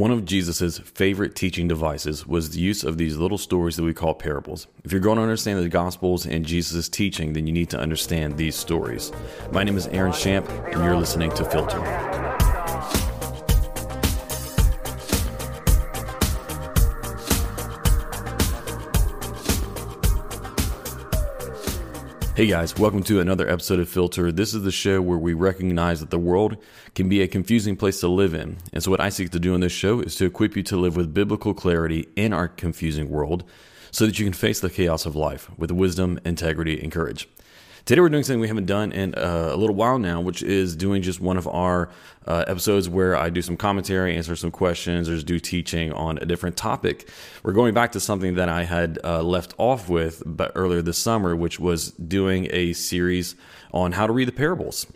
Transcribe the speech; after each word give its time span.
One 0.00 0.12
of 0.12 0.24
Jesus' 0.24 0.78
favorite 0.78 1.36
teaching 1.36 1.68
devices 1.68 2.26
was 2.26 2.48
the 2.48 2.58
use 2.58 2.84
of 2.84 2.96
these 2.96 3.18
little 3.18 3.36
stories 3.36 3.76
that 3.76 3.82
we 3.82 3.92
call 3.92 4.14
parables. 4.14 4.66
If 4.82 4.92
you're 4.92 5.00
going 5.02 5.16
to 5.16 5.22
understand 5.22 5.58
the 5.58 5.68
Gospels 5.68 6.24
and 6.24 6.42
Jesus' 6.42 6.88
teaching, 6.88 7.34
then 7.34 7.46
you 7.46 7.52
need 7.52 7.68
to 7.68 7.78
understand 7.78 8.38
these 8.38 8.56
stories. 8.56 9.12
My 9.52 9.62
name 9.62 9.76
is 9.76 9.88
Aaron 9.88 10.12
Shamp, 10.12 10.48
and 10.72 10.82
you're 10.82 10.96
listening 10.96 11.30
to 11.32 11.44
Filter. 11.44 12.39
Hey 22.40 22.46
guys, 22.46 22.74
welcome 22.78 23.02
to 23.02 23.20
another 23.20 23.46
episode 23.46 23.80
of 23.80 23.90
Filter. 23.90 24.32
This 24.32 24.54
is 24.54 24.62
the 24.62 24.70
show 24.70 25.02
where 25.02 25.18
we 25.18 25.34
recognize 25.34 26.00
that 26.00 26.08
the 26.08 26.18
world 26.18 26.56
can 26.94 27.06
be 27.06 27.20
a 27.20 27.28
confusing 27.28 27.76
place 27.76 28.00
to 28.00 28.08
live 28.08 28.32
in. 28.32 28.56
And 28.72 28.82
so, 28.82 28.90
what 28.90 28.98
I 28.98 29.10
seek 29.10 29.28
to 29.32 29.38
do 29.38 29.54
in 29.54 29.60
this 29.60 29.72
show 29.72 30.00
is 30.00 30.16
to 30.16 30.24
equip 30.24 30.56
you 30.56 30.62
to 30.62 30.78
live 30.78 30.96
with 30.96 31.12
biblical 31.12 31.52
clarity 31.52 32.08
in 32.16 32.32
our 32.32 32.48
confusing 32.48 33.10
world 33.10 33.44
so 33.90 34.06
that 34.06 34.18
you 34.18 34.24
can 34.24 34.32
face 34.32 34.58
the 34.58 34.70
chaos 34.70 35.04
of 35.04 35.14
life 35.14 35.50
with 35.58 35.70
wisdom, 35.70 36.18
integrity, 36.24 36.80
and 36.82 36.90
courage. 36.90 37.28
Today, 37.90 38.02
we're 38.02 38.08
doing 38.08 38.22
something 38.22 38.38
we 38.38 38.46
haven't 38.46 38.66
done 38.66 38.92
in 38.92 39.16
uh, 39.16 39.48
a 39.50 39.56
little 39.56 39.74
while 39.74 39.98
now, 39.98 40.20
which 40.20 40.44
is 40.44 40.76
doing 40.76 41.02
just 41.02 41.20
one 41.20 41.36
of 41.36 41.48
our 41.48 41.90
uh, 42.24 42.44
episodes 42.46 42.88
where 42.88 43.16
I 43.16 43.30
do 43.30 43.42
some 43.42 43.56
commentary, 43.56 44.16
answer 44.16 44.36
some 44.36 44.52
questions, 44.52 45.08
or 45.08 45.14
just 45.14 45.26
do 45.26 45.40
teaching 45.40 45.92
on 45.94 46.16
a 46.18 46.24
different 46.24 46.56
topic. 46.56 47.08
We're 47.42 47.52
going 47.52 47.74
back 47.74 47.90
to 47.90 47.98
something 47.98 48.36
that 48.36 48.48
I 48.48 48.62
had 48.62 49.00
uh, 49.02 49.24
left 49.24 49.54
off 49.58 49.88
with 49.88 50.22
but 50.24 50.52
earlier 50.54 50.82
this 50.82 50.98
summer, 50.98 51.34
which 51.34 51.58
was 51.58 51.90
doing 51.90 52.46
a 52.52 52.74
series 52.74 53.34
on 53.72 53.90
how 53.90 54.06
to 54.06 54.12
read 54.12 54.28
the 54.28 54.32
parables. 54.38 54.86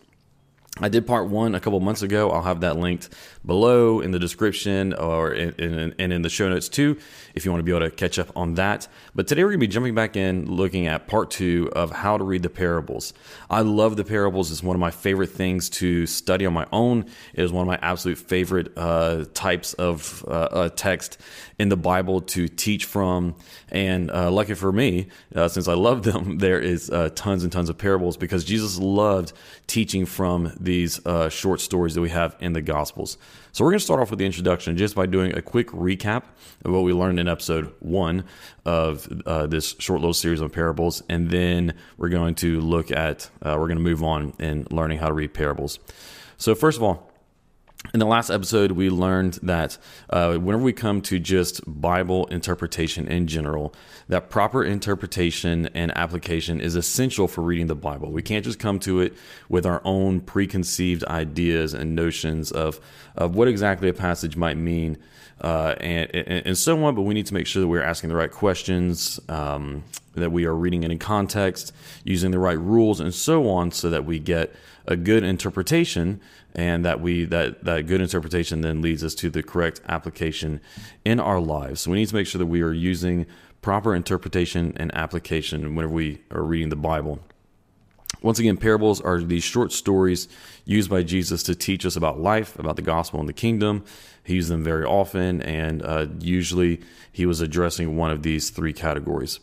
I 0.80 0.88
did 0.88 1.06
part 1.06 1.28
one 1.28 1.54
a 1.54 1.60
couple 1.60 1.78
months 1.78 2.02
ago. 2.02 2.32
I'll 2.32 2.42
have 2.42 2.62
that 2.62 2.76
linked 2.76 3.08
below 3.46 4.00
in 4.00 4.10
the 4.10 4.18
description 4.18 4.92
or 4.92 5.32
in, 5.32 5.52
in, 5.52 5.94
and 6.00 6.12
in 6.12 6.22
the 6.22 6.28
show 6.28 6.48
notes 6.48 6.68
too, 6.68 6.98
if 7.32 7.44
you 7.44 7.52
want 7.52 7.60
to 7.60 7.64
be 7.64 7.70
able 7.70 7.88
to 7.88 7.94
catch 7.94 8.18
up 8.18 8.36
on 8.36 8.54
that. 8.54 8.88
But 9.14 9.28
today 9.28 9.44
we're 9.44 9.50
going 9.50 9.60
to 9.60 9.66
be 9.68 9.72
jumping 9.72 9.94
back 9.94 10.16
in, 10.16 10.46
looking 10.50 10.88
at 10.88 11.06
part 11.06 11.30
two 11.30 11.70
of 11.76 11.92
how 11.92 12.18
to 12.18 12.24
read 12.24 12.42
the 12.42 12.50
parables. 12.50 13.14
I 13.48 13.60
love 13.60 13.94
the 13.94 14.02
parables. 14.02 14.50
It's 14.50 14.64
one 14.64 14.74
of 14.74 14.80
my 14.80 14.90
favorite 14.90 15.30
things 15.30 15.70
to 15.70 16.06
study 16.06 16.44
on 16.44 16.52
my 16.52 16.66
own. 16.72 17.06
It 17.34 17.44
is 17.44 17.52
one 17.52 17.62
of 17.62 17.68
my 17.68 17.78
absolute 17.80 18.18
favorite 18.18 18.72
uh, 18.76 19.26
types 19.32 19.74
of 19.74 20.24
uh, 20.26 20.70
text 20.70 21.18
in 21.56 21.68
the 21.68 21.76
Bible 21.76 22.20
to 22.20 22.48
teach 22.48 22.84
from. 22.84 23.36
And 23.68 24.10
uh, 24.10 24.30
lucky 24.32 24.54
for 24.54 24.72
me, 24.72 25.06
uh, 25.36 25.46
since 25.46 25.68
I 25.68 25.74
love 25.74 26.02
them, 26.02 26.38
there 26.38 26.58
is 26.58 26.90
uh, 26.90 27.10
tons 27.14 27.44
and 27.44 27.52
tons 27.52 27.68
of 27.68 27.78
parables 27.78 28.16
because 28.16 28.44
Jesus 28.44 28.78
loved 28.78 29.32
teaching 29.68 30.04
from 30.04 30.52
these 30.64 31.04
uh, 31.06 31.28
short 31.28 31.60
stories 31.60 31.94
that 31.94 32.00
we 32.00 32.10
have 32.10 32.36
in 32.40 32.52
the 32.52 32.62
Gospels. 32.62 33.18
So 33.52 33.64
we're 33.64 33.70
going 33.70 33.78
to 33.78 33.84
start 33.84 34.00
off 34.00 34.10
with 34.10 34.18
the 34.18 34.26
introduction 34.26 34.76
just 34.76 34.94
by 34.94 35.06
doing 35.06 35.36
a 35.36 35.42
quick 35.42 35.68
recap 35.68 36.24
of 36.64 36.72
what 36.72 36.82
we 36.82 36.92
learned 36.92 37.20
in 37.20 37.28
episode 37.28 37.72
one 37.80 38.24
of 38.64 39.08
uh, 39.26 39.46
this 39.46 39.76
short 39.78 40.00
little 40.00 40.14
series 40.14 40.40
on 40.40 40.50
parables, 40.50 41.02
and 41.08 41.30
then 41.30 41.74
we're 41.96 42.08
going 42.08 42.34
to 42.36 42.60
look 42.60 42.90
at 42.90 43.30
uh, 43.42 43.56
we're 43.58 43.68
going 43.68 43.78
to 43.78 43.84
move 43.84 44.02
on 44.02 44.32
in 44.38 44.66
learning 44.70 44.98
how 44.98 45.08
to 45.08 45.14
read 45.14 45.34
parables. 45.34 45.78
So 46.36 46.54
first 46.54 46.76
of 46.76 46.82
all 46.82 47.13
in 47.92 48.00
the 48.00 48.06
last 48.06 48.30
episode, 48.30 48.72
we 48.72 48.88
learned 48.88 49.34
that 49.42 49.78
uh, 50.10 50.36
whenever 50.36 50.62
we 50.62 50.72
come 50.72 51.00
to 51.02 51.18
just 51.18 51.60
Bible 51.66 52.26
interpretation 52.26 53.06
in 53.06 53.26
general, 53.26 53.74
that 54.08 54.30
proper 54.30 54.64
interpretation 54.64 55.68
and 55.74 55.96
application 55.96 56.60
is 56.60 56.76
essential 56.76 57.28
for 57.28 57.42
reading 57.42 57.66
the 57.66 57.74
Bible. 57.74 58.10
We 58.10 58.22
can't 58.22 58.44
just 58.44 58.58
come 58.58 58.78
to 58.80 59.00
it 59.00 59.14
with 59.48 59.66
our 59.66 59.82
own 59.84 60.20
preconceived 60.20 61.04
ideas 61.04 61.74
and 61.74 61.94
notions 61.94 62.50
of, 62.50 62.80
of 63.16 63.36
what 63.36 63.48
exactly 63.48 63.88
a 63.88 63.94
passage 63.94 64.36
might 64.36 64.56
mean 64.56 64.98
uh, 65.40 65.74
and, 65.80 66.14
and, 66.14 66.46
and, 66.46 66.58
so 66.58 66.82
on, 66.84 66.94
but 66.94 67.02
we 67.02 67.12
need 67.12 67.26
to 67.26 67.34
make 67.34 67.46
sure 67.46 67.60
that 67.60 67.68
we're 67.68 67.82
asking 67.82 68.08
the 68.08 68.16
right 68.16 68.30
questions, 68.30 69.20
um, 69.28 69.82
that 70.14 70.32
we 70.32 70.44
are 70.44 70.54
reading 70.54 70.82
it 70.82 70.90
in 70.90 70.98
context, 70.98 71.72
using 72.04 72.30
the 72.30 72.38
right 72.38 72.58
rules, 72.58 73.00
and 73.00 73.14
so 73.14 73.48
on, 73.48 73.70
so 73.70 73.90
that 73.90 74.04
we 74.04 74.18
get 74.18 74.54
a 74.86 74.96
good 74.96 75.24
interpretation 75.24 76.20
and 76.54 76.84
that 76.84 77.00
we 77.00 77.24
that 77.24 77.64
that 77.64 77.86
good 77.86 78.00
interpretation 78.00 78.60
then 78.60 78.82
leads 78.82 79.02
us 79.02 79.14
to 79.14 79.30
the 79.30 79.42
correct 79.42 79.80
application 79.88 80.60
in 81.04 81.18
our 81.18 81.40
lives. 81.40 81.80
So 81.80 81.90
we 81.90 81.98
need 81.98 82.08
to 82.08 82.14
make 82.14 82.26
sure 82.26 82.38
that 82.38 82.46
we 82.46 82.62
are 82.62 82.72
using 82.72 83.26
proper 83.62 83.94
interpretation 83.94 84.72
and 84.76 84.94
application 84.94 85.74
whenever 85.74 85.92
we 85.92 86.20
are 86.30 86.42
reading 86.42 86.68
the 86.68 86.76
Bible. 86.76 87.18
Once 88.22 88.38
again, 88.38 88.56
parables 88.56 89.00
are 89.00 89.20
these 89.20 89.44
short 89.44 89.72
stories 89.72 90.28
used 90.64 90.88
by 90.88 91.02
Jesus 91.02 91.42
to 91.42 91.54
teach 91.54 91.84
us 91.84 91.96
about 91.96 92.18
life, 92.18 92.58
about 92.58 92.76
the 92.76 92.82
gospel 92.82 93.20
and 93.20 93.28
the 93.28 93.34
kingdom. 93.34 93.84
He 94.22 94.36
used 94.36 94.50
them 94.50 94.64
very 94.64 94.84
often, 94.84 95.42
and 95.42 95.82
uh, 95.82 96.06
usually 96.20 96.80
he 97.12 97.26
was 97.26 97.42
addressing 97.42 97.96
one 97.96 98.10
of 98.10 98.22
these 98.22 98.48
three 98.48 98.72
categories. 98.72 99.40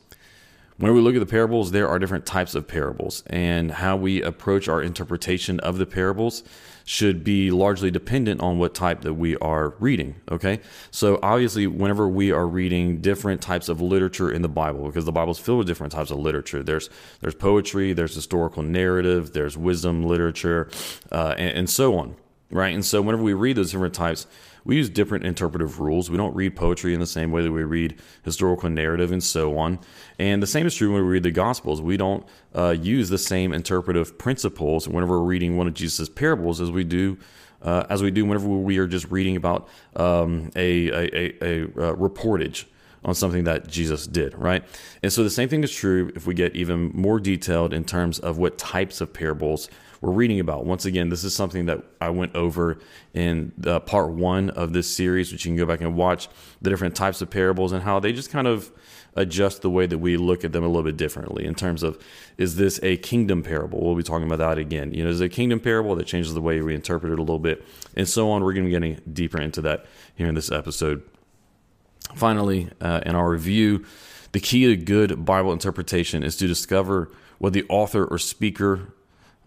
When 0.81 0.95
we 0.95 1.01
look 1.01 1.13
at 1.13 1.19
the 1.19 1.27
parables, 1.27 1.69
there 1.69 1.87
are 1.87 1.99
different 1.99 2.25
types 2.25 2.55
of 2.55 2.67
parables, 2.67 3.23
and 3.27 3.69
how 3.69 3.95
we 3.95 4.23
approach 4.23 4.67
our 4.67 4.81
interpretation 4.81 5.59
of 5.59 5.77
the 5.77 5.85
parables 5.85 6.41
should 6.85 7.23
be 7.23 7.51
largely 7.51 7.91
dependent 7.91 8.41
on 8.41 8.57
what 8.57 8.73
type 8.73 9.01
that 9.01 9.13
we 9.13 9.37
are 9.37 9.75
reading. 9.77 10.15
Okay, 10.31 10.59
so 10.89 11.19
obviously, 11.21 11.67
whenever 11.67 12.09
we 12.09 12.31
are 12.31 12.47
reading 12.47 12.99
different 12.99 13.43
types 13.43 13.69
of 13.69 13.79
literature 13.79 14.31
in 14.31 14.41
the 14.41 14.49
Bible, 14.49 14.87
because 14.87 15.05
the 15.05 15.11
Bible 15.11 15.33
is 15.33 15.37
filled 15.37 15.59
with 15.59 15.67
different 15.67 15.93
types 15.93 16.09
of 16.09 16.17
literature. 16.17 16.63
There's 16.63 16.89
there's 17.19 17.35
poetry, 17.35 17.93
there's 17.93 18.15
historical 18.15 18.63
narrative, 18.63 19.33
there's 19.33 19.55
wisdom 19.55 20.03
literature, 20.03 20.67
uh, 21.11 21.35
and, 21.37 21.57
and 21.59 21.69
so 21.69 21.95
on. 21.95 22.15
Right, 22.51 22.73
and 22.73 22.83
so 22.83 23.01
whenever 23.01 23.23
we 23.23 23.33
read 23.33 23.55
those 23.55 23.71
different 23.71 23.93
types, 23.93 24.27
we 24.63 24.75
use 24.75 24.89
different 24.89 25.25
interpretive 25.25 25.79
rules. 25.79 26.09
We 26.09 26.17
don't 26.17 26.35
read 26.35 26.55
poetry 26.55 26.93
in 26.93 26.99
the 26.99 27.07
same 27.07 27.31
way 27.31 27.41
that 27.41 27.51
we 27.51 27.63
read 27.63 27.99
historical 28.23 28.69
narrative 28.69 29.11
and 29.11 29.23
so 29.23 29.57
on. 29.57 29.79
And 30.19 30.43
the 30.43 30.47
same 30.47 30.67
is 30.67 30.75
true 30.75 30.93
when 30.93 31.03
we 31.03 31.09
read 31.09 31.23
the 31.23 31.31
Gospels. 31.31 31.81
We 31.81 31.97
don't 31.97 32.25
uh, 32.53 32.75
use 32.79 33.09
the 33.09 33.17
same 33.17 33.53
interpretive 33.53 34.17
principles 34.17 34.87
whenever 34.87 35.19
we're 35.19 35.25
reading 35.25 35.57
one 35.57 35.67
of 35.67 35.73
Jesus' 35.73 36.09
parables 36.09 36.61
as 36.61 36.71
we 36.71 36.83
do. 36.83 37.17
Uh, 37.61 37.85
as 37.89 38.01
we 38.01 38.09
do 38.09 38.25
whenever 38.25 38.47
we 38.47 38.79
are 38.79 38.87
just 38.87 39.09
reading 39.11 39.35
about 39.35 39.67
um, 39.95 40.49
a, 40.55 40.89
a, 40.89 41.15
a, 41.15 41.37
a 41.41 41.63
uh, 41.63 41.95
reportage 41.95 42.65
on 43.05 43.13
something 43.13 43.43
that 43.43 43.67
Jesus 43.67 44.07
did, 44.07 44.33
right? 44.35 44.63
And 45.03 45.13
so 45.13 45.23
the 45.23 45.29
same 45.29 45.47
thing 45.47 45.63
is 45.63 45.71
true 45.71 46.11
if 46.15 46.25
we 46.25 46.33
get 46.33 46.55
even 46.55 46.91
more 46.93 47.19
detailed 47.19 47.71
in 47.71 47.83
terms 47.83 48.17
of 48.17 48.39
what 48.39 48.57
types 48.57 48.99
of 48.99 49.13
parables 49.13 49.69
we're 50.01 50.11
reading 50.11 50.39
about. 50.39 50.65
Once 50.65 50.85
again, 50.85 51.09
this 51.09 51.23
is 51.23 51.35
something 51.35 51.67
that 51.67 51.83
I 52.01 52.09
went 52.09 52.35
over 52.35 52.79
in 53.13 53.51
the 53.57 53.79
part 53.79 54.09
one 54.09 54.49
of 54.49 54.73
this 54.73 54.93
series, 54.93 55.31
which 55.31 55.45
you 55.45 55.49
can 55.49 55.57
go 55.57 55.65
back 55.65 55.81
and 55.81 55.95
watch 55.95 56.27
the 56.61 56.69
different 56.71 56.95
types 56.95 57.21
of 57.21 57.29
parables 57.29 57.71
and 57.71 57.83
how 57.83 57.99
they 57.99 58.11
just 58.11 58.31
kind 58.31 58.47
of 58.47 58.71
adjust 59.15 59.61
the 59.61 59.69
way 59.69 59.85
that 59.85 59.99
we 59.99 60.17
look 60.17 60.43
at 60.43 60.53
them 60.53 60.63
a 60.63 60.67
little 60.67 60.83
bit 60.83 60.97
differently 60.97 61.45
in 61.45 61.53
terms 61.53 61.83
of 61.83 62.01
is 62.37 62.55
this 62.55 62.79
a 62.81 62.97
kingdom 62.97 63.43
parable? 63.43 63.79
We'll 63.79 63.95
be 63.95 64.03
talking 64.03 64.25
about 64.25 64.39
that 64.39 64.57
again. 64.57 64.93
You 64.93 65.03
know, 65.03 65.09
is 65.09 65.21
it 65.21 65.25
a 65.25 65.29
kingdom 65.29 65.59
parable 65.59 65.95
that 65.95 66.07
changes 66.07 66.33
the 66.33 66.41
way 66.41 66.61
we 66.61 66.73
interpret 66.73 67.11
it 67.11 67.19
a 67.19 67.21
little 67.21 67.39
bit 67.39 67.65
and 67.95 68.07
so 68.07 68.31
on. 68.31 68.43
We're 68.43 68.53
going 68.53 68.63
to 68.63 68.67
be 68.67 68.71
getting 68.71 69.13
deeper 69.13 69.39
into 69.39 69.61
that 69.61 69.85
here 70.15 70.27
in 70.27 70.35
this 70.35 70.51
episode. 70.51 71.03
Finally, 72.15 72.69
uh, 72.79 73.01
in 73.05 73.15
our 73.15 73.29
review, 73.29 73.85
the 74.31 74.39
key 74.39 74.65
to 74.67 74.75
good 74.75 75.25
Bible 75.25 75.51
interpretation 75.51 76.23
is 76.23 76.35
to 76.37 76.47
discover 76.47 77.11
what 77.37 77.53
the 77.53 77.65
author 77.69 78.05
or 78.05 78.17
speaker 78.17 78.93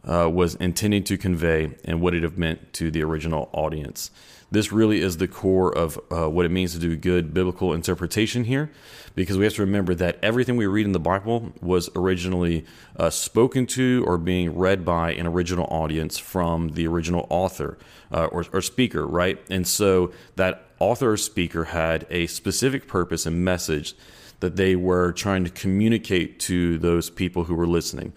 uh, 0.07 0.29
was 0.29 0.55
intending 0.57 1.05
to 1.05 1.17
convey 1.17 1.71
and 1.85 2.01
what 2.01 2.15
it 2.15 2.23
have 2.23 2.39
meant 2.39 2.73
to 2.75 2.91
the 2.91 3.03
original 3.03 3.49
audience. 3.53 4.11
This 4.51 4.71
really 4.71 5.01
is 5.01 5.17
the 5.17 5.27
core 5.27 5.77
of 5.77 5.99
uh, 6.13 6.29
what 6.31 6.47
it 6.47 6.51
means 6.51 6.75
to 6.75 6.79
do 6.79 6.97
good 6.97 7.35
biblical 7.35 7.73
interpretation 7.73 8.45
here, 8.45 8.71
because 9.17 9.37
we 9.37 9.45
have 9.45 9.55
to 9.55 9.63
remember 9.63 9.95
that 9.97 10.19
everything 10.23 10.57
we 10.57 10.67
read 10.67 10.87
in 10.87 10.93
the 10.93 11.01
Bible 11.01 11.53
was 11.61 11.91
originally 11.97 12.65
uh, 12.97 13.11
spoken 13.11 13.67
to 13.69 14.05
or 14.07 14.17
being 14.17 14.57
read 14.57 14.85
by 14.85 15.13
an 15.13 15.27
original 15.27 15.67
audience 15.71 16.19
from 16.19 16.69
the 16.71 16.87
original 16.87 17.27
author 17.31 17.79
uh, 18.13 18.27
or, 18.27 18.45
or 18.53 18.61
speaker, 18.61 19.07
right? 19.07 19.41
And 19.51 19.67
so 19.67 20.13
that 20.37 20.63
author 20.79 21.13
or 21.13 21.17
speaker 21.17 21.65
had 21.65 22.07
a 22.11 22.27
specific 22.27 22.87
purpose 22.87 23.27
and 23.27 23.45
message 23.45 23.97
that 24.41 24.57
they 24.57 24.77
were 24.77 25.11
trying 25.13 25.43
to 25.45 25.51
communicate 25.51 26.39
to 26.39 26.79
those 26.79 27.11
people 27.11 27.45
who 27.45 27.55
were 27.55 27.67
listening. 27.67 28.13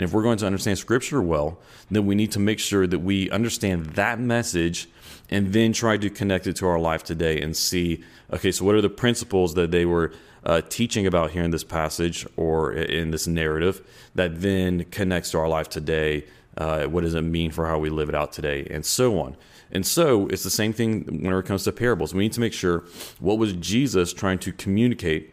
And 0.00 0.06
if 0.06 0.14
we're 0.14 0.22
going 0.22 0.38
to 0.38 0.46
understand 0.46 0.78
Scripture 0.78 1.20
well, 1.20 1.58
then 1.90 2.06
we 2.06 2.14
need 2.14 2.32
to 2.32 2.38
make 2.38 2.58
sure 2.58 2.86
that 2.86 3.00
we 3.00 3.28
understand 3.28 3.84
that 3.96 4.18
message 4.18 4.88
and 5.28 5.52
then 5.52 5.74
try 5.74 5.98
to 5.98 6.08
connect 6.08 6.46
it 6.46 6.56
to 6.56 6.66
our 6.66 6.78
life 6.78 7.04
today 7.04 7.38
and 7.38 7.54
see 7.54 8.02
okay, 8.32 8.50
so 8.50 8.64
what 8.64 8.74
are 8.74 8.80
the 8.80 8.88
principles 8.88 9.52
that 9.56 9.72
they 9.72 9.84
were 9.84 10.10
uh, 10.42 10.62
teaching 10.70 11.06
about 11.06 11.32
here 11.32 11.42
in 11.42 11.50
this 11.50 11.64
passage 11.64 12.26
or 12.38 12.72
in 12.72 13.10
this 13.10 13.26
narrative 13.26 13.86
that 14.14 14.40
then 14.40 14.84
connects 14.84 15.32
to 15.32 15.38
our 15.38 15.48
life 15.48 15.68
today? 15.68 16.24
Uh, 16.56 16.84
what 16.84 17.02
does 17.02 17.14
it 17.14 17.20
mean 17.20 17.50
for 17.50 17.66
how 17.66 17.78
we 17.78 17.90
live 17.90 18.08
it 18.08 18.14
out 18.14 18.32
today? 18.32 18.66
And 18.70 18.86
so 18.86 19.20
on. 19.20 19.36
And 19.70 19.86
so 19.86 20.28
it's 20.28 20.44
the 20.44 20.48
same 20.48 20.72
thing 20.72 21.04
whenever 21.04 21.40
it 21.40 21.46
comes 21.46 21.64
to 21.64 21.72
parables. 21.72 22.14
We 22.14 22.22
need 22.22 22.32
to 22.32 22.40
make 22.40 22.54
sure 22.54 22.84
what 23.18 23.36
was 23.36 23.52
Jesus 23.52 24.14
trying 24.14 24.38
to 24.38 24.52
communicate 24.54 25.28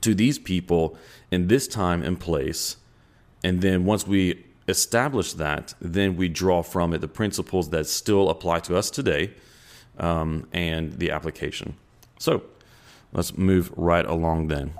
to 0.00 0.12
these 0.12 0.40
people 0.40 0.98
in 1.30 1.46
this 1.46 1.68
time 1.68 2.02
and 2.02 2.18
place 2.18 2.78
and 3.46 3.60
then 3.60 3.84
once 3.84 4.04
we 4.08 4.44
establish 4.66 5.34
that, 5.34 5.72
then 5.80 6.16
we 6.16 6.28
draw 6.28 6.64
from 6.64 6.92
it 6.92 7.00
the 7.00 7.06
principles 7.06 7.70
that 7.70 7.86
still 7.86 8.28
apply 8.28 8.58
to 8.58 8.76
us 8.76 8.90
today 8.90 9.34
um, 9.98 10.48
and 10.52 10.98
the 10.98 11.12
application. 11.12 11.76
So 12.18 12.42
let's 13.12 13.38
move 13.38 13.72
right 13.76 14.04
along 14.04 14.48
then. 14.48 14.74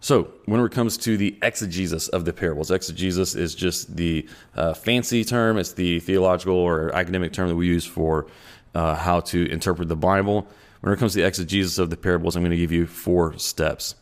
So, 0.00 0.34
when 0.44 0.60
it 0.60 0.70
comes 0.70 0.98
to 0.98 1.16
the 1.16 1.38
exegesis 1.40 2.08
of 2.08 2.26
the 2.26 2.34
parables, 2.34 2.70
exegesis 2.70 3.34
is 3.34 3.54
just 3.54 3.96
the 3.96 4.28
uh, 4.54 4.74
fancy 4.74 5.24
term. 5.24 5.56
It's 5.56 5.72
the 5.72 6.00
theological 6.00 6.56
or 6.56 6.94
academic 6.94 7.32
term 7.32 7.48
that 7.48 7.56
we 7.56 7.68
use 7.68 7.86
for 7.86 8.26
uh, 8.74 8.96
how 8.96 9.20
to 9.20 9.50
interpret 9.50 9.88
the 9.88 9.96
Bible. 9.96 10.46
When 10.82 10.92
it 10.92 10.98
comes 10.98 11.12
to 11.12 11.20
the 11.20 11.26
exegesis 11.26 11.78
of 11.78 11.88
the 11.88 11.96
parables, 11.96 12.36
I'm 12.36 12.42
going 12.42 12.50
to 12.50 12.56
give 12.58 12.72
you 12.72 12.86
four 12.86 13.38
steps. 13.38 13.94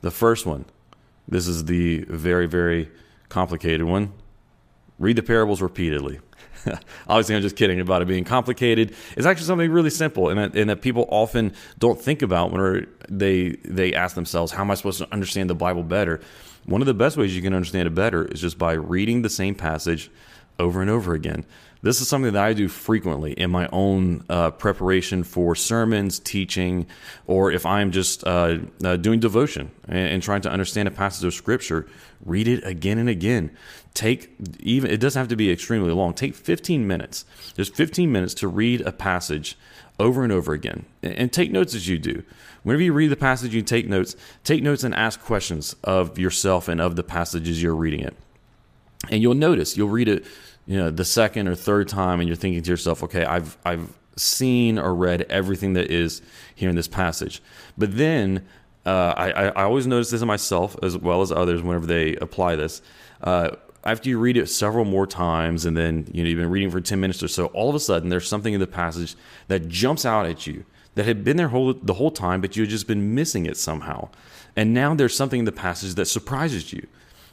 The 0.00 0.12
first 0.12 0.46
one, 0.46 0.64
this 1.28 1.46
is 1.46 1.66
the 1.66 2.04
very, 2.08 2.46
very 2.46 2.90
complicated 3.28 3.84
one. 3.84 4.12
Read 4.98 5.16
the 5.16 5.22
parables 5.22 5.62
repeatedly. 5.62 6.20
Obviously, 7.08 7.36
I'm 7.36 7.42
just 7.42 7.56
kidding 7.56 7.80
about 7.80 8.02
it 8.02 8.08
being 8.08 8.24
complicated. 8.24 8.94
It's 9.16 9.26
actually 9.26 9.46
something 9.46 9.70
really 9.70 9.90
simple, 9.90 10.28
and 10.28 10.38
that, 10.38 10.56
and 10.56 10.70
that 10.70 10.82
people 10.82 11.06
often 11.10 11.52
don't 11.78 12.00
think 12.00 12.22
about 12.22 12.50
when 12.50 12.86
they 13.08 13.50
they 13.64 13.94
ask 13.94 14.14
themselves, 14.14 14.52
"How 14.52 14.62
am 14.62 14.70
I 14.70 14.74
supposed 14.74 14.98
to 14.98 15.12
understand 15.12 15.50
the 15.50 15.54
Bible 15.54 15.82
better?" 15.82 16.20
One 16.66 16.82
of 16.82 16.86
the 16.86 16.94
best 16.94 17.16
ways 17.16 17.34
you 17.34 17.42
can 17.42 17.54
understand 17.54 17.86
it 17.86 17.94
better 17.94 18.26
is 18.26 18.40
just 18.40 18.58
by 18.58 18.72
reading 18.72 19.22
the 19.22 19.30
same 19.30 19.54
passage 19.54 20.10
over 20.58 20.80
and 20.80 20.90
over 20.90 21.14
again. 21.14 21.44
This 21.80 22.00
is 22.00 22.08
something 22.08 22.32
that 22.32 22.42
I 22.42 22.54
do 22.54 22.66
frequently 22.66 23.32
in 23.32 23.50
my 23.50 23.68
own 23.70 24.24
uh, 24.28 24.50
preparation 24.50 25.22
for 25.22 25.54
sermons, 25.54 26.18
teaching, 26.18 26.86
or 27.26 27.52
if 27.52 27.64
I'm 27.64 27.92
just 27.92 28.26
uh, 28.26 28.58
uh, 28.82 28.96
doing 28.96 29.20
devotion 29.20 29.70
and, 29.86 30.08
and, 30.08 30.22
trying 30.22 30.40
to 30.40 30.50
understand 30.50 30.88
a 30.88 30.90
passage 30.90 31.24
of 31.24 31.34
scripture. 31.34 31.86
Read 32.24 32.48
it 32.48 32.66
again 32.66 32.98
and 32.98 33.08
again. 33.08 33.56
Take 33.94 34.34
even 34.58 34.90
it 34.90 34.98
doesn't 34.98 35.18
have 35.18 35.28
to 35.28 35.36
be 35.36 35.52
extremely 35.52 35.92
long. 35.92 36.14
Take 36.14 36.34
15 36.34 36.84
minutes, 36.84 37.24
just 37.56 37.76
15 37.76 38.10
minutes 38.10 38.34
to 38.34 38.48
read 38.48 38.80
a 38.80 38.90
passage 38.90 39.56
over 40.00 40.24
and 40.24 40.32
over 40.32 40.52
again, 40.52 40.84
and, 41.02 41.14
and 41.14 41.32
take 41.32 41.52
notes 41.52 41.76
as 41.76 41.86
you 41.86 41.96
do. 41.96 42.24
Whenever 42.64 42.82
you 42.82 42.92
read 42.92 43.08
the 43.08 43.16
passage, 43.16 43.54
you 43.54 43.62
take 43.62 43.88
notes. 43.88 44.16
Take 44.42 44.64
notes 44.64 44.82
and 44.82 44.94
ask 44.96 45.20
questions 45.20 45.76
of 45.84 46.18
yourself 46.18 46.66
and 46.66 46.80
of 46.80 46.96
the 46.96 47.04
passages 47.04 47.62
you're 47.62 47.74
reading 47.74 48.00
it. 48.00 48.16
And 49.10 49.22
you'll 49.22 49.34
notice 49.34 49.76
you'll 49.76 49.88
read 49.88 50.08
it 50.08 50.24
you 50.66 50.76
know 50.76 50.90
the 50.90 51.04
second 51.04 51.48
or 51.48 51.54
third 51.54 51.88
time 51.88 52.20
and 52.20 52.28
you're 52.28 52.36
thinking 52.36 52.62
to 52.62 52.70
yourself 52.70 53.02
okay 53.02 53.24
i've 53.24 53.56
i've 53.64 53.88
seen 54.18 54.78
or 54.78 54.94
read 54.94 55.22
everything 55.22 55.72
that 55.74 55.90
is 55.90 56.22
here 56.54 56.68
in 56.68 56.76
this 56.76 56.88
passage. 56.88 57.42
But 57.76 57.96
then 57.96 58.46
uh, 58.84 59.14
I, 59.16 59.30
I 59.30 59.62
always 59.64 59.86
notice 59.86 60.10
this 60.10 60.22
in 60.22 60.28
myself 60.28 60.76
as 60.82 60.96
well 60.96 61.22
as 61.22 61.32
others 61.32 61.62
whenever 61.62 61.86
they 61.86 62.16
apply 62.16 62.56
this. 62.56 62.82
Uh, 63.22 63.50
after 63.84 64.08
you 64.08 64.18
read 64.18 64.36
it 64.36 64.48
several 64.48 64.84
more 64.84 65.06
times 65.06 65.64
and 65.64 65.76
then 65.76 66.06
you 66.12 66.22
know 66.22 66.28
you've 66.28 66.38
been 66.38 66.50
reading 66.50 66.70
for 66.70 66.80
10 66.80 66.98
minutes 67.00 67.22
or 67.22 67.28
so 67.28 67.46
all 67.46 67.68
of 67.68 67.74
a 67.74 67.80
sudden 67.80 68.08
there's 68.08 68.28
something 68.28 68.52
in 68.52 68.60
the 68.60 68.66
passage 68.66 69.14
that 69.46 69.68
jumps 69.68 70.04
out 70.04 70.26
at 70.26 70.46
you 70.46 70.64
that 70.94 71.06
had 71.06 71.22
been 71.22 71.36
there 71.36 71.48
whole, 71.48 71.72
the 71.72 71.94
whole 71.94 72.10
time 72.10 72.40
but 72.40 72.56
you 72.56 72.64
had 72.64 72.70
just 72.70 72.86
been 72.86 73.14
missing 73.14 73.46
it 73.46 73.56
somehow. 73.56 74.08
And 74.56 74.74
now 74.74 74.94
there's 74.94 75.16
something 75.16 75.38
in 75.40 75.44
the 75.44 75.52
passage 75.52 75.94
that 75.94 76.06
surprises 76.06 76.72
you 76.72 76.86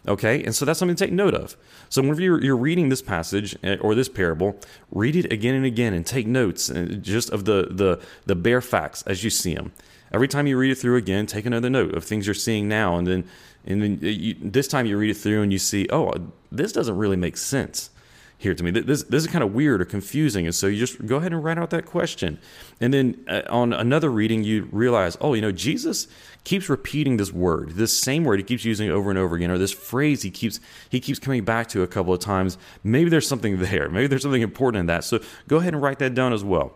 Okay, 0.07 0.44
and 0.44 0.54
so 0.54 0.66
that's 0.66 0.78
something 0.78 0.96
to 0.96 1.04
take 1.06 1.13
note 1.13 1.34
of. 1.34 1.57
So 1.90 2.02
whenever 2.02 2.22
you're, 2.22 2.44
you're 2.44 2.57
reading 2.57 2.90
this 2.90 3.02
passage 3.02 3.57
eh, 3.63 3.78
or 3.81 3.96
this 3.96 4.10
parable, 4.10 4.60
read 4.92 5.16
it 5.16 5.31
again 5.31 5.56
and 5.56 5.66
again 5.66 5.94
and 5.94 6.06
take 6.06 6.28
notes 6.28 6.69
eh, 6.69 6.98
just 7.02 7.31
of 7.31 7.46
the 7.46 7.69
the 7.72 8.00
the 8.25 8.36
bare 8.36 8.62
facts 8.62 9.02
as 9.04 9.24
you 9.24 9.30
see 9.30 9.56
them. 9.56 9.72
Every 10.12 10.28
time 10.28 10.48
you 10.48 10.57
read 10.57 10.72
it 10.72 10.75
through 10.75 10.98
again, 10.98 11.25
take 11.25 11.46
another 11.46 11.69
note 11.69 11.96
of 11.96 12.04
things 12.04 12.28
you're 12.28 12.34
seeing 12.36 12.68
now, 12.68 12.98
and 12.98 13.07
then 13.07 13.25
and 13.66 13.81
then 13.81 14.00
eh, 14.04 14.10
you, 14.10 14.36
this 14.40 14.68
time 14.68 14.86
you 14.86 14.98
read 14.98 15.10
it 15.10 15.18
through 15.18 15.42
and 15.42 15.52
you 15.52 15.60
see, 15.60 15.88
oh, 15.92 16.13
this 16.51 16.72
doesn't 16.72 16.98
really 16.98 17.18
make 17.18 17.38
sense 17.38 17.90
here 18.38 18.54
to 18.54 18.64
me. 18.64 18.72
This, 18.72 19.04
this 19.04 19.24
is 19.24 19.32
kind 19.32 19.44
of 19.44 19.54
weird 19.54 19.82
or 19.82 19.86
confusing. 19.86 20.46
And 20.46 20.54
so 20.54 20.68
you 20.68 20.78
just 20.78 21.06
go 21.06 21.18
ahead 21.18 21.32
and 21.32 21.44
write 21.44 21.58
out 21.58 21.70
that 21.70 21.86
question. 21.86 22.38
And 22.82 22.94
then 22.94 23.24
uh, 23.28 23.44
on 23.50 23.74
another 23.74 24.10
reading, 24.10 24.44
you 24.44 24.68
realize, 24.72 25.18
oh, 25.22 25.34
you 25.34 25.42
know, 25.42 25.52
Jesus 25.52 26.08
keeps 26.44 26.70
repeating 26.70 27.18
this 27.18 27.32
word, 27.32 27.72
this 27.72 27.98
same 27.98 28.24
word. 28.24 28.40
He 28.40 28.44
keeps 28.44 28.66
using 28.66 28.90
over 28.90 29.10
and 29.10 29.18
over 29.18 29.36
again, 29.36 29.52
or 29.52 29.58
this 29.58 29.72
phrase 29.72 30.22
he 30.22 30.32
keeps 30.32 30.60
he 30.90 31.00
keeps 31.00 31.20
coming 31.20 31.44
back 31.44 31.68
to 31.70 31.82
a 31.82 31.88
couple 31.88 32.14
of 32.14 32.20
times. 32.20 32.58
Maybe 32.84 33.10
there's 33.10 33.28
something 33.28 33.60
there. 33.60 33.90
Maybe 33.90 34.08
there's 34.08 34.24
something 34.24 34.42
important 34.42 34.82
in 34.82 34.86
that. 34.88 35.04
So 35.04 35.20
go 35.48 35.58
ahead 35.58 35.74
and 35.74 35.82
write 35.82 36.00
that 36.00 36.14
down 36.14 36.34
as 36.34 36.44
well. 36.44 36.74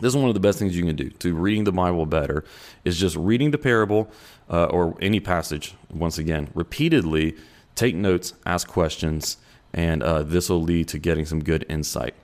This 0.00 0.10
is 0.10 0.16
one 0.16 0.28
of 0.28 0.34
the 0.34 0.40
best 0.40 0.58
things 0.58 0.76
you 0.76 0.84
can 0.84 0.96
do 0.96 1.08
to 1.08 1.34
reading 1.34 1.64
the 1.64 1.72
Bible 1.72 2.04
better 2.04 2.44
is 2.84 2.98
just 2.98 3.16
reading 3.16 3.50
the 3.50 3.58
parable 3.58 4.10
uh, 4.50 4.66
or 4.66 4.94
any 5.00 5.20
passage 5.20 5.74
once 5.90 6.18
again 6.18 6.50
repeatedly. 6.54 7.34
Take 7.74 7.94
notes, 7.94 8.34
ask 8.44 8.68
questions, 8.68 9.38
and 9.76 10.02
uh, 10.02 10.22
this 10.22 10.48
will 10.48 10.62
lead 10.62 10.88
to 10.88 10.98
getting 10.98 11.26
some 11.26 11.44
good 11.44 11.64
insight. 11.68 12.14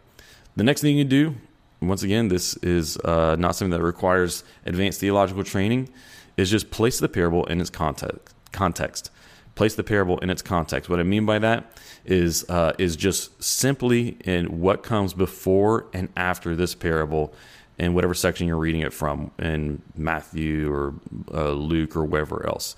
The 0.56 0.64
next 0.64 0.80
thing 0.80 0.96
you 0.96 1.04
do, 1.04 1.36
once 1.80 2.02
again, 2.02 2.28
this 2.28 2.56
is 2.56 2.96
uh, 2.98 3.36
not 3.38 3.54
something 3.54 3.78
that 3.78 3.84
requires 3.84 4.42
advanced 4.66 4.98
theological 4.98 5.44
training, 5.44 5.88
is 6.36 6.50
just 6.50 6.70
place 6.70 6.98
the 6.98 7.08
parable 7.08 7.44
in 7.46 7.60
its 7.60 7.70
context. 7.70 8.34
context. 8.52 9.10
Place 9.54 9.74
the 9.74 9.84
parable 9.84 10.18
in 10.18 10.30
its 10.30 10.40
context. 10.40 10.88
What 10.88 10.98
I 10.98 11.02
mean 11.02 11.26
by 11.26 11.38
that 11.40 11.78
is 12.06 12.48
uh, 12.48 12.72
is 12.78 12.96
just 12.96 13.42
simply 13.42 14.16
in 14.24 14.60
what 14.60 14.82
comes 14.82 15.12
before 15.12 15.86
and 15.92 16.08
after 16.16 16.56
this 16.56 16.74
parable 16.74 17.34
in 17.78 17.92
whatever 17.92 18.14
section 18.14 18.46
you're 18.46 18.56
reading 18.56 18.80
it 18.80 18.94
from 18.94 19.30
in 19.38 19.82
Matthew 19.94 20.72
or 20.72 20.94
uh, 21.34 21.50
Luke 21.50 21.96
or 21.96 22.04
wherever 22.04 22.46
else. 22.46 22.76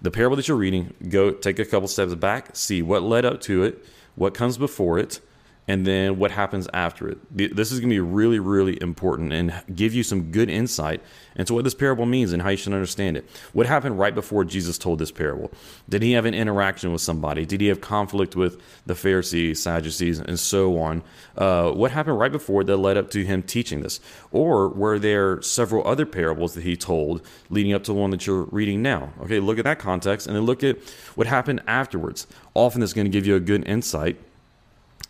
The 0.00 0.10
parable 0.10 0.36
that 0.36 0.48
you're 0.48 0.56
reading, 0.56 0.94
go 1.08 1.30
take 1.30 1.58
a 1.58 1.64
couple 1.64 1.88
steps 1.88 2.14
back, 2.14 2.56
see 2.56 2.80
what 2.80 3.02
led 3.02 3.26
up 3.26 3.40
to 3.42 3.64
it, 3.64 3.84
what 4.14 4.34
comes 4.34 4.58
before 4.58 4.98
it, 4.98 5.20
and 5.66 5.86
then 5.86 6.18
what 6.18 6.30
happens 6.30 6.68
after 6.74 7.08
it. 7.08 7.18
This 7.56 7.72
is 7.72 7.80
going 7.80 7.88
to 7.88 7.94
be 7.94 8.00
really, 8.00 8.38
really 8.38 8.80
important 8.82 9.32
and 9.32 9.54
give 9.74 9.94
you 9.94 10.02
some 10.02 10.30
good 10.30 10.50
insight 10.50 11.02
into 11.36 11.54
what 11.54 11.64
this 11.64 11.74
parable 11.74 12.04
means 12.06 12.32
and 12.32 12.42
how 12.42 12.50
you 12.50 12.56
should 12.56 12.74
understand 12.74 13.16
it. 13.16 13.28
What 13.54 13.66
happened 13.66 13.98
right 13.98 14.14
before 14.14 14.44
Jesus 14.44 14.76
told 14.76 14.98
this 14.98 15.10
parable? 15.10 15.50
Did 15.88 16.02
he 16.02 16.12
have 16.12 16.26
an 16.26 16.34
interaction 16.34 16.92
with 16.92 17.00
somebody? 17.00 17.46
Did 17.46 17.60
he 17.60 17.68
have 17.68 17.80
conflict 17.80 18.36
with 18.36 18.60
the 18.84 18.94
Pharisees, 18.94 19.62
Sadducees, 19.62 20.20
and 20.20 20.38
so 20.38 20.78
on? 20.78 21.02
Uh, 21.36 21.70
what 21.70 21.90
happened 21.90 22.18
right 22.18 22.32
before 22.32 22.62
that 22.64 22.76
led 22.76 22.98
up 22.98 23.10
to 23.10 23.24
him 23.24 23.42
teaching 23.42 23.80
this? 23.80 24.00
Or 24.32 24.68
were 24.68 24.98
there 24.98 25.40
several 25.40 25.86
other 25.86 26.04
parables 26.04 26.54
that 26.54 26.62
he 26.62 26.76
told 26.76 27.26
leading 27.48 27.72
up 27.72 27.84
to 27.84 27.92
the 27.92 27.98
one 27.98 28.10
that 28.10 28.26
you're 28.26 28.44
reading 28.44 28.82
now? 28.82 29.12
Okay, 29.22 29.40
look 29.40 29.58
at 29.58 29.64
that 29.64 29.78
context 29.78 30.26
and 30.26 30.36
then 30.36 30.44
look 30.44 30.62
at 30.62 30.78
what 31.14 31.26
happened 31.26 31.62
afterwards. 31.66 32.26
Often 32.52 32.82
it's 32.82 32.92
going 32.92 33.06
to 33.06 33.10
give 33.10 33.26
you 33.26 33.34
a 33.34 33.40
good 33.40 33.66
insight 33.66 34.20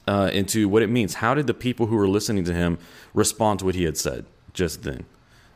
uh, 0.07 0.31
into 0.33 0.69
what 0.69 0.83
it 0.83 0.89
means. 0.89 1.15
How 1.15 1.35
did 1.35 1.47
the 1.47 1.55
people 1.55 1.87
who 1.87 1.97
were 1.97 2.09
listening 2.09 2.45
to 2.45 2.55
him 2.55 2.79
respond 3.13 3.61
to 3.61 3.65
what 3.65 3.75
he 3.75 3.85
had 3.85 3.97
said 3.97 4.27
just 4.53 4.83
then? 4.83 5.05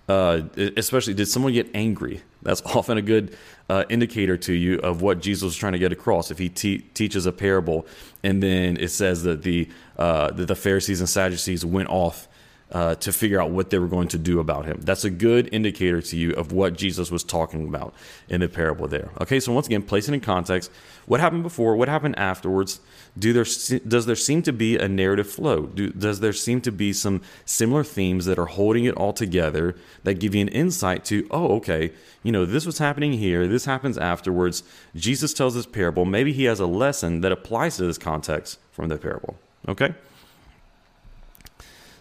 Uh, 0.09 0.43
especially, 0.76 1.12
did 1.12 1.26
someone 1.26 1.52
get 1.52 1.69
angry? 1.75 2.23
That's 2.43 2.62
often 2.67 2.97
a 2.97 3.02
good 3.02 3.37
uh, 3.69 3.85
indicator 3.88 4.37
to 4.38 4.52
you 4.52 4.78
of 4.78 5.02
what 5.02 5.21
Jesus 5.21 5.43
was 5.43 5.57
trying 5.57 5.75
to 5.75 5.78
get 5.78 5.93
across. 5.93 6.31
If 6.31 6.38
he 6.38 6.49
te- 6.49 6.78
teaches 6.78 7.26
a 7.26 7.33
parable, 7.33 7.87
and 8.23 8.43
then 8.43 8.78
it 8.78 8.88
says 8.88 9.23
that 9.25 9.43
the 9.43 9.69
uh, 9.99 10.31
that 10.31 10.47
the 10.47 10.55
Pharisees 10.55 11.00
and 11.00 11.09
Sadducees 11.09 11.64
went 11.64 11.88
off 11.88 12.27
uh, 12.70 12.94
to 12.96 13.12
figure 13.12 13.40
out 13.40 13.50
what 13.50 13.70
they 13.70 13.78
were 13.78 13.87
going 13.87 14.08
to 14.08 14.18
do 14.18 14.40
about 14.40 14.66
him. 14.66 14.80
That's 14.82 15.04
a 15.04 15.10
good 15.10 15.48
indicator 15.52 16.02
to 16.02 16.16
you 16.16 16.32
of 16.32 16.52
what 16.52 16.76
Jesus 16.76 17.10
was 17.10 17.25
talking 17.25 17.66
about 17.66 17.94
in 18.28 18.40
the 18.40 18.48
parable 18.48 18.87
there. 18.87 19.10
Okay, 19.20 19.40
so 19.40 19.52
once 19.52 19.66
again, 19.66 19.82
place 19.82 20.08
it 20.08 20.14
in 20.14 20.20
context. 20.20 20.70
What 21.06 21.20
happened 21.20 21.42
before? 21.42 21.76
What 21.76 21.88
happened 21.88 22.18
afterwards? 22.18 22.80
Do 23.18 23.32
there 23.32 23.46
does 23.88 24.06
there 24.06 24.16
seem 24.16 24.42
to 24.42 24.52
be 24.52 24.76
a 24.76 24.87
narrative 24.87 25.30
flow? 25.30 25.62
Do, 25.66 25.90
does 25.90 26.20
there 26.20 26.34
seem 26.34 26.60
to 26.62 26.70
be 26.70 26.92
some 26.92 27.22
similar 27.46 27.82
themes 27.82 28.26
that 28.26 28.38
are 28.38 28.46
holding 28.46 28.84
it 28.84 28.94
all 28.94 29.14
together 29.14 29.75
that 30.04 30.14
give 30.14 30.34
you 30.34 30.42
an 30.42 30.48
insight 30.48 31.04
to, 31.06 31.26
oh, 31.30 31.56
okay, 31.56 31.92
you 32.22 32.32
know, 32.32 32.44
this 32.44 32.66
was 32.66 32.78
happening 32.78 33.14
here, 33.14 33.48
this 33.48 33.64
happens 33.64 33.96
afterwards. 33.96 34.62
Jesus 34.94 35.32
tells 35.32 35.54
this 35.54 35.66
parable. 35.66 36.04
Maybe 36.04 36.32
he 36.32 36.44
has 36.44 36.60
a 36.60 36.66
lesson 36.66 37.22
that 37.22 37.32
applies 37.32 37.78
to 37.78 37.87
this 37.87 37.98
context 37.98 38.58
from 38.70 38.88
the 38.88 38.98
parable. 38.98 39.38
Okay? 39.66 39.94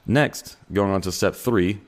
Next, 0.08 0.56
going 0.72 0.92
on 0.92 1.02
to 1.02 1.12
step 1.12 1.36
three, 1.36 1.82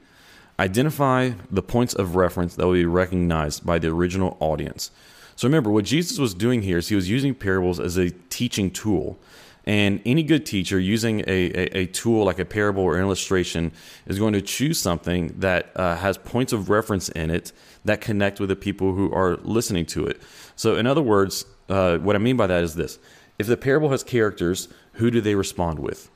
identify 0.60 1.32
the 1.50 1.64
points 1.64 1.94
of 1.94 2.18
reference 2.18 2.56
that 2.56 2.66
will 2.66 2.74
be 2.74 2.86
recognized 2.86 3.66
by 3.66 3.80
the 3.80 3.88
original 3.88 4.36
audience. 4.42 4.92
So 5.38 5.48
remember, 5.48 5.72
what 5.72 5.86
Jesus 5.86 6.20
was 6.20 6.34
doing 6.34 6.62
here 6.64 6.80
is 6.80 6.90
he 6.90 6.96
was 6.96 7.10
using 7.10 7.34
parables 7.34 7.80
as 7.80 7.96
a 7.96 8.10
teaching 8.30 8.72
tool. 8.72 9.18
And 9.66 10.02
any 10.06 10.24
good 10.24 10.46
teacher 10.46 10.80
using 10.80 11.22
a, 11.22 11.28
a, 11.28 11.78
a 11.78 11.86
tool 11.86 12.26
like 12.26 12.40
a 12.40 12.46
parable 12.46 12.84
or 12.84 12.96
an 12.96 13.02
illustration 13.02 13.72
is 14.06 14.20
going 14.20 14.34
to 14.34 14.42
choose 14.42 14.80
something 14.80 15.36
that 15.38 15.72
uh, 15.76 15.96
has 15.96 16.18
points 16.18 16.52
of 16.52 16.70
reference 16.70 17.08
in 17.10 17.30
it 17.30 17.54
that 17.86 18.02
connect 18.02 18.40
with 18.42 18.50
the 18.50 18.56
people 18.56 18.94
who 18.94 19.14
are 19.14 19.38
listening 19.44 19.86
to 19.86 20.06
it. 20.06 20.22
So, 20.56 20.76
in 20.76 20.88
other 20.88 21.02
words, 21.02 21.46
uh, 21.70 22.00
what 22.00 22.16
I 22.16 22.20
mean 22.20 22.36
by 22.36 22.48
that 22.48 22.64
is 22.64 22.76
this 22.76 23.00
if 23.38 23.48
the 23.48 23.58
parable 23.58 23.92
has 23.92 24.04
characters, 24.04 24.68
who 24.94 25.10
do 25.10 25.22
they 25.22 25.36
respond 25.36 25.80
with? 25.80 26.10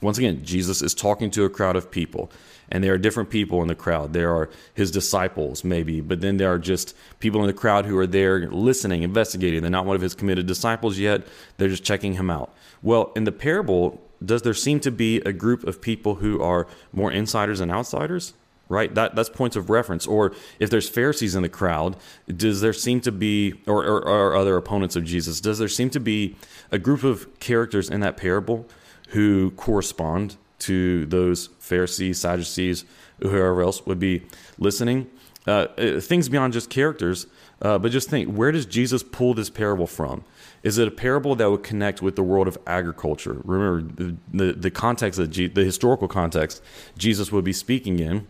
Once 0.00 0.16
again, 0.16 0.42
Jesus 0.44 0.80
is 0.80 0.94
talking 0.94 1.30
to 1.30 1.44
a 1.44 1.50
crowd 1.50 1.76
of 1.76 1.90
people, 1.90 2.30
and 2.70 2.82
there 2.82 2.94
are 2.94 2.98
different 2.98 3.28
people 3.28 3.60
in 3.60 3.68
the 3.68 3.74
crowd. 3.74 4.12
There 4.12 4.34
are 4.34 4.48
his 4.72 4.90
disciples, 4.90 5.62
maybe, 5.62 6.00
but 6.00 6.20
then 6.20 6.38
there 6.38 6.50
are 6.50 6.58
just 6.58 6.96
people 7.18 7.42
in 7.42 7.46
the 7.46 7.52
crowd 7.52 7.84
who 7.84 7.98
are 7.98 8.06
there 8.06 8.48
listening, 8.48 9.02
investigating. 9.02 9.60
They're 9.60 9.70
not 9.70 9.84
one 9.84 9.96
of 9.96 10.02
his 10.02 10.14
committed 10.14 10.46
disciples 10.46 10.98
yet, 10.98 11.26
they're 11.58 11.68
just 11.68 11.84
checking 11.84 12.14
him 12.14 12.30
out. 12.30 12.54
Well, 12.82 13.12
in 13.14 13.24
the 13.24 13.32
parable, 13.32 14.00
does 14.24 14.42
there 14.42 14.54
seem 14.54 14.80
to 14.80 14.90
be 14.90 15.18
a 15.20 15.32
group 15.32 15.64
of 15.64 15.82
people 15.82 16.16
who 16.16 16.40
are 16.42 16.66
more 16.92 17.12
insiders 17.12 17.60
and 17.60 17.70
outsiders? 17.70 18.34
Right, 18.68 18.94
that 18.94 19.16
that's 19.16 19.28
points 19.28 19.56
of 19.56 19.68
reference. 19.68 20.06
Or 20.06 20.32
if 20.60 20.70
there's 20.70 20.88
Pharisees 20.88 21.34
in 21.34 21.42
the 21.42 21.48
crowd, 21.48 21.96
does 22.28 22.60
there 22.60 22.72
seem 22.72 23.00
to 23.00 23.10
be, 23.10 23.54
or, 23.66 23.84
or, 23.84 24.06
or 24.06 24.36
other 24.36 24.56
opponents 24.56 24.94
of 24.94 25.02
Jesus, 25.02 25.40
does 25.40 25.58
there 25.58 25.66
seem 25.66 25.90
to 25.90 25.98
be 25.98 26.36
a 26.70 26.78
group 26.78 27.02
of 27.02 27.40
characters 27.40 27.90
in 27.90 27.98
that 28.02 28.16
parable 28.16 28.68
who 29.10 29.50
correspond 29.52 30.36
to 30.60 31.06
those 31.06 31.48
Pharisees, 31.58 32.20
Sadducees, 32.20 32.84
whoever 33.20 33.62
else 33.62 33.86
would 33.86 33.98
be 33.98 34.22
listening? 34.58 35.10
Uh, 35.46 35.66
uh 35.78 36.00
things 36.00 36.28
beyond 36.28 36.52
just 36.52 36.68
characters, 36.68 37.26
uh, 37.62 37.78
but 37.78 37.92
just 37.92 38.10
think: 38.10 38.34
where 38.34 38.52
does 38.52 38.66
Jesus 38.66 39.02
pull 39.02 39.34
this 39.34 39.50
parable 39.50 39.86
from? 39.86 40.24
is 40.62 40.78
it 40.78 40.86
a 40.86 40.90
parable 40.90 41.34
that 41.36 41.50
would 41.50 41.62
connect 41.62 42.02
with 42.02 42.16
the 42.16 42.22
world 42.22 42.46
of 42.46 42.58
agriculture? 42.66 43.40
Remember 43.44 44.16
the, 44.32 44.52
the, 44.52 44.70
context 44.70 45.18
of 45.18 45.30
G, 45.30 45.46
the 45.46 45.64
historical 45.64 46.08
context 46.08 46.62
Jesus 46.98 47.32
would 47.32 47.44
be 47.44 47.52
speaking 47.52 47.98
in 47.98 48.26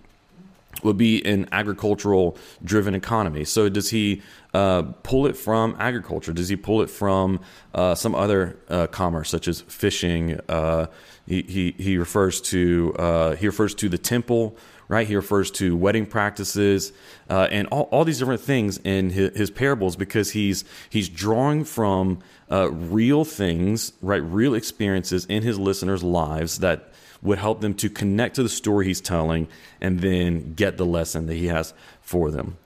would 0.83 0.97
be 0.97 1.25
an 1.25 1.49
agricultural 1.53 2.37
driven 2.65 2.95
economy. 2.95 3.45
So 3.45 3.69
does 3.69 3.91
he 3.91 4.23
uh, 4.55 4.83
pull 5.03 5.27
it 5.27 5.37
from 5.37 5.77
agriculture? 5.79 6.33
Does 6.33 6.49
he 6.49 6.57
pull 6.57 6.83
it 6.83 6.91
from 6.91 7.41
uh, 7.75 7.95
some 7.95 8.15
other 8.15 8.59
uh, 8.69 8.87
commerce 8.87 9.31
such 9.31 9.49
as 9.49 9.61
fishing? 9.63 10.41
Uh, 10.49 10.87
he, 11.27 11.43
he, 11.43 11.75
he 11.79 11.99
refers 11.99 12.41
to 12.43 12.95
uh, 12.99 13.37
he 13.37 13.47
refers 13.47 13.75
to 13.77 13.89
the 13.89 13.99
temple 13.99 14.57
right? 14.89 15.07
He 15.07 15.15
refers 15.15 15.53
to 15.53 15.77
wedding 15.77 16.05
practices 16.05 16.93
uh, 17.29 17.47
and 17.53 17.69
all, 17.69 17.83
all 17.93 18.05
these 18.05 18.19
different 18.19 18.41
things 18.41 18.77
in 18.79 19.11
his, 19.11 19.37
his 19.37 19.49
parables 19.49 19.95
because 19.95 20.33
he's 20.33 20.65
he's 20.89 21.09
drawing 21.09 21.63
from 21.63 22.19
real 22.51 23.25
things, 23.25 23.93
right? 24.03 24.17
Real 24.17 24.53
experiences 24.53 25.27
in 25.27 25.45
his 25.45 25.61
listeners' 25.61 26.03
lives 26.03 26.59
that 26.59 26.90
would 27.23 27.39
help 27.39 27.61
them 27.61 27.75
to 27.75 27.91
connect 27.91 28.37
to 28.37 28.43
the 28.43 28.49
story 28.49 28.87
he's 28.87 29.01
telling 29.01 29.49
and 29.81 30.01
then 30.01 30.55
get 30.55 30.77
the 30.77 30.87
lesson 30.87 31.27
that 31.27 31.35
he 31.35 31.49
has 31.49 31.75
for 32.01 32.31
them. 32.31 32.57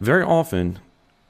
Very 0.00 0.22
often, 0.22 0.78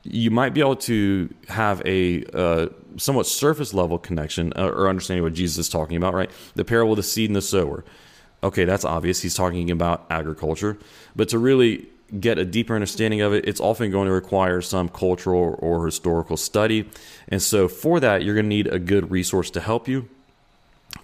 you 0.05 0.31
might 0.31 0.55
be 0.55 0.61
able 0.61 0.77
to 0.77 1.33
have 1.49 1.83
a 1.85 2.25
uh, 2.33 2.69
somewhat 2.97 3.27
surface 3.27 3.75
level 3.75 3.99
connection 3.99 4.53
uh, 4.57 4.69
or 4.69 4.89
understanding 4.89 5.23
what 5.23 5.33
Jesus 5.33 5.59
is 5.59 5.69
talking 5.69 5.97
about, 5.97 6.15
right? 6.15 6.31
The 6.55 6.65
parable 6.65 6.93
of 6.93 6.97
the 6.97 7.03
seed 7.03 7.29
and 7.29 7.37
the 7.37 7.43
sower 7.43 7.85
okay, 8.43 8.65
that's 8.65 8.85
obvious. 8.85 9.21
He's 9.21 9.35
talking 9.35 9.71
about 9.71 10.07
agriculture. 10.11 10.79
But 11.17 11.29
to 11.31 11.39
really 11.39 11.89
get 12.19 12.39
a 12.39 12.45
deeper 12.45 12.75
understanding 12.75 13.21
of 13.21 13.33
it, 13.33 13.47
it's 13.47 13.61
often 13.61 13.91
going 13.91 14.07
to 14.07 14.13
require 14.13 14.61
some 14.61 14.89
cultural 14.89 15.57
or 15.59 15.85
historical 15.85 16.37
study. 16.37 16.89
And 17.29 17.43
so, 17.43 17.69
for 17.69 18.01
that, 18.01 18.23
you're 18.23 18.35
going 18.35 18.47
to 18.47 18.49
need 18.49 18.67
a 18.67 18.79
good 18.79 19.11
resource 19.11 19.51
to 19.53 19.61
help 19.61 19.89
you 19.89 20.09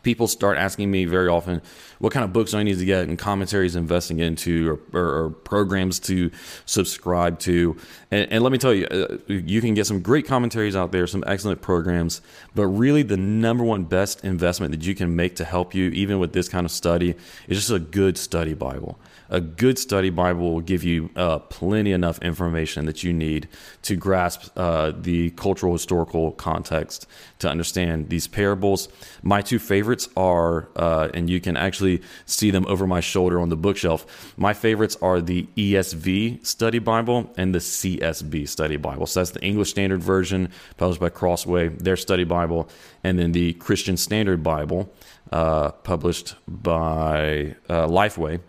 people 0.03 0.29
start 0.29 0.59
asking 0.59 0.91
me 0.91 1.05
very 1.05 1.29
often 1.29 1.63
what 1.99 2.13
kind 2.13 2.25
of 2.25 2.33
books 2.33 2.51
do 2.51 2.59
I 2.59 2.63
need 2.63 2.79
to 2.79 2.85
get 2.85 3.09
and 3.09 3.19
commentaries 3.19 3.77
investing 3.77 4.19
into 4.19 4.79
or, 4.93 5.01
or, 5.01 5.25
or 5.25 5.31
programs 5.31 5.99
to 6.01 6.31
subscribe 6.67 7.39
to. 7.41 7.77
And, 8.11 8.31
and 8.33 8.43
let 8.43 8.53
me 8.53 8.59
tell 8.59 8.75
you, 8.75 8.87
uh, 8.87 9.19
you 9.29 9.61
can 9.61 9.75
get 9.75 9.87
some 9.87 10.01
great 10.01 10.27
commentaries 10.27 10.77
out 10.77 10.93
there, 10.93 11.07
some 11.07 11.25
excellent 11.27 11.63
programs, 11.63 12.21
but 12.55 12.67
really 12.67 13.03
the 13.03 13.17
number 13.17 13.65
one 13.65 13.85
best 13.85 14.25
investment 14.25 14.73
that 14.73 14.85
you 14.85 14.95
can 14.95 15.17
make 15.17 15.37
to 15.37 15.45
help 15.45 15.75
you, 15.75 15.91
even 15.91 16.19
with 16.19 16.33
this 16.33 16.49
kind 16.49 16.65
of 16.65 16.71
study, 16.71 17.15
is 17.49 17.59
just 17.59 17.71
a 17.71 17.79
good 17.79 18.19
study 18.19 18.55
Bible 18.55 18.99
a 19.31 19.41
good 19.41 19.79
study 19.79 20.11
Bible 20.11 20.53
will 20.53 20.61
give 20.61 20.85
you 20.85 21.11
uh, 21.17 21.39
plenty 21.39 21.93
enough 21.93 22.19
information 22.21 22.87
that 22.87 23.03
you 23.03 23.13
need 23.13 23.49
to 23.83 23.97
grasp 23.97 24.51
uh, 24.57 24.93
the 24.97 25.31
cultural 25.31 25.73
historical 25.73 26.33
context 26.33 27.07
to 27.39 27.49
understand 27.49 28.09
these 28.09 28.27
parables. 28.27 28.89
My 29.23 29.43
two 29.43 29.59
favorites 29.59 30.09
are, 30.17 30.69
uh, 30.77 31.09
and 31.15 31.29
you 31.29 31.41
can 31.41 31.57
actually 31.57 32.03
see 32.27 32.51
them 32.51 32.67
over 32.69 32.87
my 32.87 33.01
shoulder 33.01 33.41
on 33.41 33.49
the 33.49 33.57
bookshelf. 33.57 34.35
My 34.37 34.53
favorites 34.53 34.97
are 35.03 35.21
the 35.21 35.47
ESV 35.57 36.45
Study 36.47 36.79
Bible 36.79 37.33
and 37.37 37.55
the 37.55 37.59
CSB 37.59 38.49
Study 38.49 38.77
Bible. 38.77 39.07
So 39.07 39.21
that's 39.21 39.31
the 39.31 39.43
English 39.43 39.71
Standard 39.71 40.03
Version, 40.03 40.51
published 40.77 41.01
by 41.01 41.09
Crossway, 41.09 41.69
their 41.69 41.97
study 41.97 42.25
Bible, 42.25 42.69
and 43.03 43.19
then 43.19 43.33
the 43.33 43.55
Christian 43.55 43.97
Standard 43.97 44.43
Bible, 44.43 44.93
uh, 45.33 45.71
published 45.71 46.35
by 46.47 47.55
uh, 47.69 47.87
Lifeway 47.87 48.41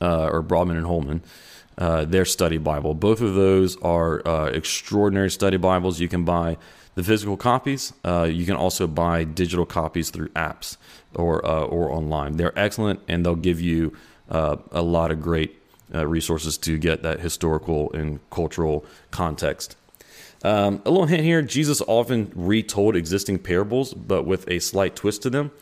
uh, 0.00 0.28
or 0.32 0.42
Broadman 0.42 0.76
and 0.76 0.86
Holman. 0.86 1.22
Uh, 1.76 2.04
their 2.04 2.24
study 2.24 2.58
Bible. 2.58 2.92
Both 2.92 3.20
of 3.20 3.36
those 3.36 3.76
are 3.82 4.26
uh, 4.26 4.46
extraordinary 4.46 5.30
study 5.30 5.56
Bibles. 5.56 6.00
You 6.00 6.08
can 6.08 6.24
buy 6.24 6.56
the 6.96 7.04
physical 7.04 7.36
copies. 7.36 7.92
Uh, 8.04 8.24
you 8.24 8.44
can 8.44 8.56
also 8.56 8.88
buy 8.88 9.22
digital 9.22 9.64
copies 9.64 10.10
through 10.10 10.28
apps 10.30 10.76
or 11.14 11.44
uh, 11.46 11.62
or 11.62 11.92
online. 11.92 12.36
They're 12.36 12.58
excellent, 12.58 12.98
and 13.06 13.24
they'll 13.24 13.36
give 13.36 13.60
you 13.60 13.96
uh, 14.28 14.56
a 14.72 14.82
lot 14.82 15.12
of 15.12 15.22
great 15.22 15.54
resources 15.90 16.58
to 16.58 16.78
get 16.78 17.02
that 17.04 17.20
historical 17.20 17.92
and 17.92 18.18
cultural 18.28 18.84
context. 19.12 19.76
Um, 20.42 20.82
a 20.84 20.90
little 20.90 21.06
hint 21.06 21.22
here: 21.22 21.42
Jesus 21.42 21.80
often 21.86 22.32
retold 22.34 22.96
existing 22.96 23.38
parables, 23.38 23.94
but 23.94 24.24
with 24.24 24.48
a 24.48 24.58
slight 24.58 24.96
twist 24.96 25.22
to 25.22 25.30
them. 25.30 25.52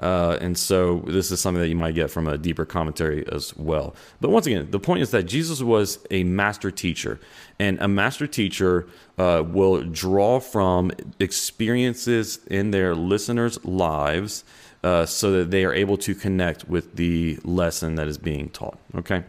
Uh, 0.00 0.36
and 0.40 0.58
so 0.58 1.02
this 1.06 1.30
is 1.30 1.40
something 1.40 1.60
that 1.60 1.68
you 1.68 1.76
might 1.76 1.94
get 1.94 2.10
from 2.10 2.28
a 2.28 2.36
deeper 2.36 2.64
commentary 2.64 3.26
as 3.32 3.56
well. 3.56 3.94
But 4.20 4.30
once 4.30 4.46
again, 4.46 4.70
the 4.70 4.80
point 4.80 5.02
is 5.02 5.10
that 5.12 5.24
Jesus 5.24 5.62
was 5.62 5.98
a 6.10 6.24
master 6.24 6.70
teacher, 6.70 7.18
and 7.58 7.78
a 7.80 7.88
master 7.88 8.26
teacher 8.26 8.86
uh, 9.18 9.42
will 9.46 9.82
draw 9.82 10.40
from 10.40 10.92
experiences 11.18 12.40
in 12.46 12.70
their 12.70 12.94
listeners' 12.94 13.64
lives 13.64 14.44
uh, 14.84 15.06
so 15.06 15.32
that 15.32 15.50
they 15.50 15.64
are 15.64 15.72
able 15.72 15.96
to 15.96 16.14
connect 16.14 16.68
with 16.68 16.96
the 16.96 17.38
lesson 17.42 17.94
that 17.94 18.06
is 18.06 18.18
being 18.18 18.48
taught. 18.50 18.78
Okay. 18.94 19.24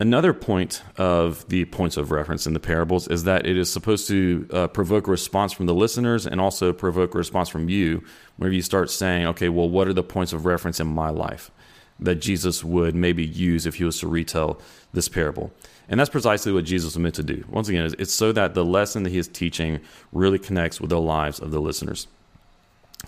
Another 0.00 0.32
point 0.32 0.82
of 0.96 1.48
the 1.48 1.64
points 1.64 1.96
of 1.96 2.12
reference 2.12 2.46
in 2.46 2.52
the 2.52 2.60
parables 2.60 3.08
is 3.08 3.24
that 3.24 3.46
it 3.46 3.56
is 3.56 3.70
supposed 3.70 4.06
to 4.06 4.48
uh, 4.52 4.68
provoke 4.68 5.08
a 5.08 5.10
response 5.10 5.52
from 5.52 5.66
the 5.66 5.74
listeners 5.74 6.24
and 6.24 6.40
also 6.40 6.72
provoke 6.72 7.16
a 7.16 7.18
response 7.18 7.48
from 7.48 7.68
you 7.68 8.04
whenever 8.36 8.54
you 8.54 8.62
start 8.62 8.90
saying, 8.90 9.26
okay, 9.26 9.48
well, 9.48 9.68
what 9.68 9.88
are 9.88 9.92
the 9.92 10.04
points 10.04 10.32
of 10.32 10.46
reference 10.46 10.78
in 10.78 10.86
my 10.86 11.10
life 11.10 11.50
that 11.98 12.16
Jesus 12.16 12.62
would 12.62 12.94
maybe 12.94 13.26
use 13.26 13.66
if 13.66 13.74
he 13.74 13.84
was 13.84 13.98
to 13.98 14.06
retell 14.06 14.60
this 14.92 15.08
parable? 15.08 15.50
And 15.88 15.98
that's 15.98 16.10
precisely 16.10 16.52
what 16.52 16.64
Jesus 16.64 16.94
was 16.94 16.98
meant 16.98 17.16
to 17.16 17.24
do. 17.24 17.44
Once 17.48 17.68
again, 17.68 17.92
it's 17.98 18.14
so 18.14 18.30
that 18.30 18.54
the 18.54 18.64
lesson 18.64 19.02
that 19.02 19.10
he 19.10 19.18
is 19.18 19.26
teaching 19.26 19.80
really 20.12 20.38
connects 20.38 20.80
with 20.80 20.90
the 20.90 21.00
lives 21.00 21.40
of 21.40 21.50
the 21.50 21.60
listeners. 21.60 22.06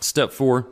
Step 0.00 0.32
four 0.32 0.66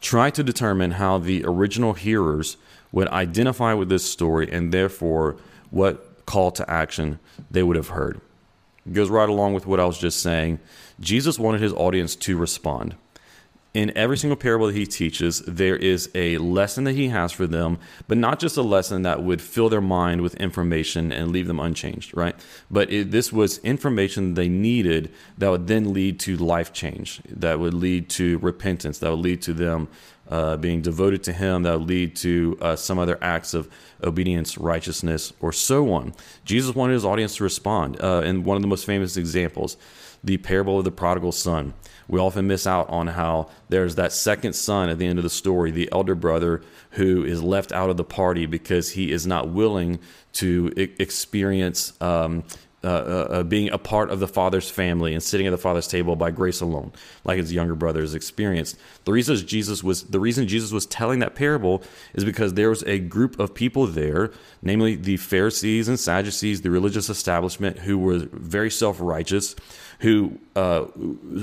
try 0.00 0.30
to 0.30 0.42
determine 0.42 0.92
how 0.92 1.16
the 1.16 1.44
original 1.46 1.94
hearers 1.94 2.56
would 2.94 3.08
identify 3.08 3.74
with 3.74 3.88
this 3.88 4.08
story 4.08 4.48
and 4.50 4.72
therefore 4.72 5.36
what 5.70 6.24
call 6.26 6.52
to 6.52 6.70
action 6.70 7.18
they 7.50 7.62
would 7.62 7.74
have 7.74 7.88
heard. 7.88 8.20
It 8.86 8.92
goes 8.92 9.10
right 9.10 9.28
along 9.28 9.54
with 9.54 9.66
what 9.66 9.80
I 9.80 9.84
was 9.84 9.98
just 9.98 10.20
saying. 10.20 10.60
Jesus 11.00 11.36
wanted 11.36 11.60
his 11.60 11.72
audience 11.72 12.14
to 12.16 12.36
respond 12.36 12.94
in 13.74 13.94
every 13.96 14.16
single 14.16 14.36
parable 14.36 14.68
that 14.68 14.76
he 14.76 14.86
teaches, 14.86 15.40
there 15.40 15.76
is 15.76 16.08
a 16.14 16.38
lesson 16.38 16.84
that 16.84 16.92
he 16.92 17.08
has 17.08 17.32
for 17.32 17.48
them, 17.48 17.76
but 18.06 18.16
not 18.16 18.38
just 18.38 18.56
a 18.56 18.62
lesson 18.62 19.02
that 19.02 19.24
would 19.24 19.42
fill 19.42 19.68
their 19.68 19.80
mind 19.80 20.20
with 20.20 20.36
information 20.36 21.10
and 21.10 21.32
leave 21.32 21.48
them 21.48 21.58
unchanged, 21.58 22.16
right? 22.16 22.36
But 22.70 22.92
it, 22.92 23.10
this 23.10 23.32
was 23.32 23.58
information 23.58 24.34
they 24.34 24.48
needed 24.48 25.12
that 25.38 25.50
would 25.50 25.66
then 25.66 25.92
lead 25.92 26.20
to 26.20 26.36
life 26.36 26.72
change, 26.72 27.20
that 27.28 27.58
would 27.58 27.74
lead 27.74 28.08
to 28.10 28.38
repentance, 28.38 28.98
that 28.98 29.10
would 29.10 29.18
lead 29.18 29.42
to 29.42 29.52
them 29.52 29.88
uh, 30.28 30.56
being 30.56 30.80
devoted 30.80 31.24
to 31.24 31.32
him, 31.32 31.64
that 31.64 31.78
would 31.78 31.88
lead 31.88 32.14
to 32.16 32.56
uh, 32.60 32.76
some 32.76 33.00
other 33.00 33.18
acts 33.20 33.54
of 33.54 33.68
obedience, 34.04 34.56
righteousness, 34.56 35.32
or 35.40 35.52
so 35.52 35.92
on. 35.92 36.14
Jesus 36.44 36.76
wanted 36.76 36.92
his 36.92 37.04
audience 37.04 37.36
to 37.36 37.42
respond. 37.42 38.00
Uh, 38.00 38.22
and 38.24 38.44
one 38.44 38.56
of 38.56 38.62
the 38.62 38.68
most 38.68 38.86
famous 38.86 39.16
examples, 39.16 39.76
the 40.24 40.38
parable 40.38 40.78
of 40.78 40.84
the 40.84 40.90
prodigal 40.90 41.32
son 41.32 41.74
we 42.08 42.20
often 42.20 42.46
miss 42.46 42.66
out 42.66 42.88
on 42.90 43.08
how 43.08 43.48
there's 43.68 43.94
that 43.94 44.12
second 44.12 44.54
son 44.54 44.88
at 44.88 44.98
the 44.98 45.06
end 45.06 45.18
of 45.18 45.22
the 45.22 45.30
story, 45.30 45.70
the 45.70 45.88
elder 45.92 46.14
brother 46.14 46.62
who 46.90 47.24
is 47.24 47.42
left 47.42 47.72
out 47.72 47.90
of 47.90 47.96
the 47.96 48.04
party 48.04 48.46
because 48.46 48.90
he 48.90 49.10
is 49.10 49.26
not 49.26 49.48
willing 49.48 49.98
to 50.34 50.72
experience 50.76 51.92
um, 52.00 52.44
uh, 52.82 52.86
uh, 52.86 52.90
uh, 53.30 53.42
being 53.42 53.70
a 53.70 53.78
part 53.78 54.10
of 54.10 54.20
the 54.20 54.28
father's 54.28 54.68
family 54.68 55.14
and 55.14 55.22
sitting 55.22 55.46
at 55.46 55.50
the 55.50 55.56
father's 55.56 55.88
table 55.88 56.16
by 56.16 56.30
grace 56.30 56.60
alone, 56.60 56.92
like 57.24 57.38
his 57.38 57.50
younger 57.50 57.74
brothers 57.74 58.14
experienced. 58.14 58.76
The 59.06 59.12
reason 59.12 59.36
Jesus 59.36 59.82
was 59.82 60.02
the 60.02 60.20
reason 60.20 60.46
Jesus 60.46 60.70
was 60.70 60.84
telling 60.84 61.20
that 61.20 61.34
parable 61.34 61.82
is 62.12 62.26
because 62.26 62.52
there 62.52 62.68
was 62.68 62.82
a 62.82 62.98
group 62.98 63.40
of 63.40 63.54
people 63.54 63.86
there, 63.86 64.32
namely 64.60 64.96
the 64.96 65.16
Pharisees 65.16 65.88
and 65.88 65.98
Sadducees, 65.98 66.60
the 66.60 66.70
religious 66.70 67.08
establishment, 67.08 67.78
who 67.78 67.98
were 67.98 68.18
very 68.18 68.70
self 68.70 68.98
righteous 69.00 69.56
who 70.00 70.38
uh, 70.56 70.84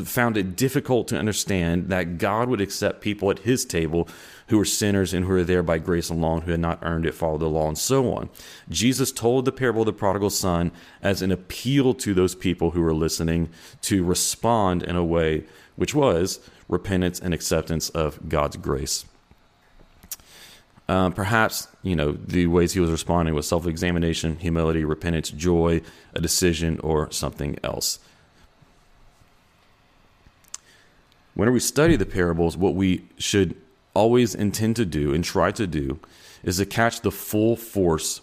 found 0.05 0.38
it 0.38 0.55
difficult 0.55 1.08
to 1.10 1.17
understand 1.17 1.89
that 1.89 2.17
God 2.17 2.50
would 2.50 2.62
accept 2.62 3.01
people 3.01 3.29
at 3.31 3.39
his 3.39 3.65
table 3.65 4.08
who 4.48 4.58
were 4.58 4.65
sinners 4.65 5.13
and 5.13 5.25
who 5.25 5.31
were 5.31 5.43
there 5.43 5.63
by 5.63 5.77
grace 5.77 6.10
alone, 6.10 6.41
who 6.41 6.51
had 6.51 6.60
not 6.60 6.79
earned 6.81 7.05
it, 7.05 7.13
followed 7.13 7.39
the 7.39 7.50
law, 7.50 7.67
and 7.67 7.77
so 7.77 8.13
on. 8.13 8.29
Jesus 8.70 9.12
told 9.12 9.46
the 9.46 9.51
parable 9.51 9.81
of 9.81 9.86
the 9.86 9.93
prodigal 9.93 10.29
son 10.29 10.72
as 11.01 11.22
an 11.22 11.31
appeal 11.31 11.93
to 11.93 12.13
those 12.13 12.36
people 12.36 12.72
who 12.72 12.81
were 12.81 12.93
listening 12.93 13.50
to 13.81 14.03
respond 14.03 14.84
in 14.84 14.96
a 14.96 15.05
way 15.05 15.46
which 15.75 15.96
was 15.96 16.39
repentance 16.67 17.20
and 17.20 17.34
acceptance 17.34 17.89
of 17.89 18.29
God's 18.29 18.58
grace. 18.58 19.05
Uh, 20.91 21.10
perhaps, 21.10 21.70
you 21.84 21.96
know, 21.96 22.12
the 22.12 22.48
ways 22.48 22.74
he 22.74 22.79
was 22.81 22.91
responding 22.91 23.34
was 23.34 23.48
self 23.48 23.65
examination, 23.65 24.38
humility, 24.38 24.84
repentance, 24.84 25.29
joy, 25.29 25.81
a 26.13 26.20
decision, 26.20 26.77
or 26.81 27.10
something 27.12 27.58
else. 27.63 28.00
Whenever 31.33 31.53
we 31.53 31.59
study 31.59 31.95
the 31.95 32.05
parables, 32.05 32.57
what 32.57 32.75
we 32.75 33.05
should 33.17 33.55
always 33.93 34.35
intend 34.35 34.75
to 34.77 34.85
do 34.85 35.13
and 35.13 35.23
try 35.23 35.51
to 35.51 35.67
do 35.67 36.00
is 36.43 36.57
to 36.57 36.65
catch 36.65 37.01
the 37.01 37.11
full 37.11 37.55
force 37.55 38.21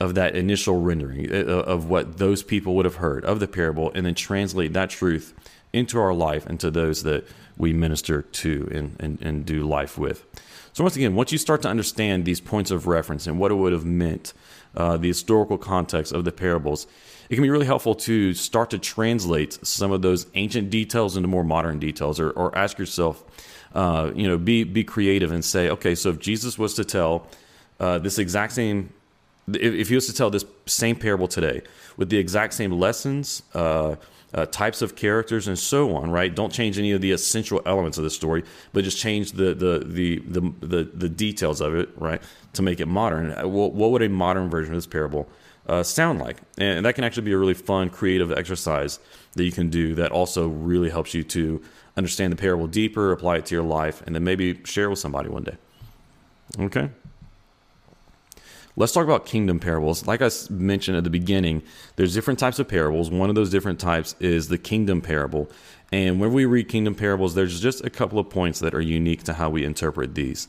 of 0.00 0.14
that 0.14 0.36
initial 0.36 0.80
rendering 0.80 1.32
uh, 1.32 1.44
of 1.44 1.88
what 1.88 2.18
those 2.18 2.42
people 2.42 2.74
would 2.74 2.84
have 2.84 2.96
heard 2.96 3.24
of 3.24 3.40
the 3.40 3.48
parable 3.48 3.90
and 3.94 4.06
then 4.06 4.14
translate 4.14 4.72
that 4.72 4.90
truth 4.90 5.34
into 5.72 5.98
our 5.98 6.14
life 6.14 6.46
and 6.46 6.60
to 6.60 6.70
those 6.70 7.02
that 7.02 7.26
we 7.56 7.72
minister 7.72 8.22
to 8.22 8.68
and, 8.72 8.96
and, 9.00 9.20
and 9.20 9.44
do 9.44 9.66
life 9.66 9.98
with. 9.98 10.24
So, 10.72 10.84
once 10.84 10.94
again, 10.94 11.16
once 11.16 11.32
you 11.32 11.38
start 11.38 11.62
to 11.62 11.68
understand 11.68 12.24
these 12.24 12.40
points 12.40 12.70
of 12.70 12.86
reference 12.86 13.26
and 13.26 13.38
what 13.38 13.50
it 13.50 13.56
would 13.56 13.72
have 13.72 13.84
meant, 13.84 14.32
uh, 14.76 14.96
the 14.96 15.08
historical 15.08 15.58
context 15.58 16.12
of 16.12 16.24
the 16.24 16.30
parables, 16.30 16.86
it 17.28 17.34
can 17.34 17.42
be 17.42 17.50
really 17.50 17.66
helpful 17.66 17.94
to 17.94 18.34
start 18.34 18.70
to 18.70 18.78
translate 18.78 19.58
some 19.66 19.92
of 19.92 20.02
those 20.02 20.26
ancient 20.34 20.70
details 20.70 21.16
into 21.16 21.28
more 21.28 21.44
modern 21.44 21.78
details 21.78 22.18
or, 22.18 22.30
or 22.30 22.56
ask 22.56 22.78
yourself, 22.78 23.24
uh, 23.74 24.10
you 24.14 24.26
know, 24.26 24.38
be, 24.38 24.64
be 24.64 24.84
creative 24.84 25.30
and 25.30 25.44
say, 25.44 25.68
okay, 25.70 25.94
so 25.94 26.10
if 26.10 26.18
Jesus 26.18 26.58
was 26.58 26.74
to 26.74 26.84
tell 26.84 27.26
uh, 27.80 27.98
this 27.98 28.18
exact 28.18 28.52
same 28.52 28.92
if, 29.54 29.74
if 29.74 29.88
he 29.88 29.94
was 29.94 30.06
to 30.06 30.12
tell 30.12 30.30
this 30.30 30.44
same 30.66 30.96
parable 30.96 31.28
today 31.28 31.62
with 31.96 32.10
the 32.10 32.18
exact 32.18 32.54
same 32.54 32.72
lessons, 32.72 33.42
uh, 33.54 33.96
uh, 34.34 34.44
types 34.46 34.82
of 34.82 34.94
characters, 34.94 35.48
and 35.48 35.58
so 35.58 35.96
on, 35.96 36.10
right? 36.10 36.34
Don't 36.34 36.52
change 36.52 36.78
any 36.78 36.92
of 36.92 37.00
the 37.00 37.12
essential 37.12 37.62
elements 37.64 37.96
of 37.96 38.04
the 38.04 38.10
story, 38.10 38.44
but 38.72 38.84
just 38.84 38.98
change 38.98 39.32
the 39.32 39.54
the 39.54 39.78
the 39.86 40.18
the 40.18 40.52
the, 40.60 40.84
the 40.92 41.08
details 41.08 41.62
of 41.62 41.74
it, 41.74 41.88
right, 41.96 42.20
to 42.52 42.62
make 42.62 42.78
it 42.80 42.86
modern. 42.86 43.32
Uh, 43.32 43.48
what, 43.48 43.72
what 43.72 43.90
would 43.90 44.02
a 44.02 44.08
modern 44.08 44.50
version 44.50 44.74
of 44.74 44.76
this 44.76 44.86
parable 44.86 45.26
uh, 45.68 45.82
sound 45.82 46.18
like? 46.18 46.38
And 46.56 46.84
that 46.84 46.94
can 46.94 47.04
actually 47.04 47.24
be 47.24 47.32
a 47.32 47.38
really 47.38 47.54
fun, 47.54 47.90
creative 47.90 48.32
exercise 48.32 48.98
that 49.34 49.44
you 49.44 49.52
can 49.52 49.70
do. 49.70 49.94
That 49.94 50.12
also 50.12 50.48
really 50.48 50.90
helps 50.90 51.14
you 51.14 51.22
to 51.24 51.62
understand 51.96 52.32
the 52.32 52.36
parable 52.36 52.66
deeper, 52.66 53.12
apply 53.12 53.36
it 53.36 53.46
to 53.46 53.54
your 53.54 53.64
life, 53.64 54.02
and 54.06 54.14
then 54.14 54.24
maybe 54.24 54.60
share 54.64 54.88
with 54.88 54.98
somebody 54.98 55.28
one 55.28 55.44
day. 55.44 55.56
Okay. 56.58 56.90
Let's 58.76 58.92
talk 58.92 59.04
about 59.04 59.26
kingdom 59.26 59.58
parables. 59.58 60.06
Like 60.06 60.22
I 60.22 60.30
mentioned 60.50 60.96
at 60.96 61.02
the 61.02 61.10
beginning, 61.10 61.64
there's 61.96 62.14
different 62.14 62.38
types 62.38 62.60
of 62.60 62.68
parables. 62.68 63.10
One 63.10 63.28
of 63.28 63.34
those 63.34 63.50
different 63.50 63.80
types 63.80 64.14
is 64.20 64.46
the 64.46 64.56
kingdom 64.56 65.00
parable. 65.00 65.50
And 65.90 66.20
when 66.20 66.32
we 66.32 66.44
read 66.44 66.68
kingdom 66.68 66.94
parables, 66.94 67.34
there's 67.34 67.60
just 67.60 67.84
a 67.84 67.90
couple 67.90 68.20
of 68.20 68.30
points 68.30 68.60
that 68.60 68.74
are 68.74 68.80
unique 68.80 69.24
to 69.24 69.32
how 69.32 69.50
we 69.50 69.64
interpret 69.64 70.14
these. 70.14 70.46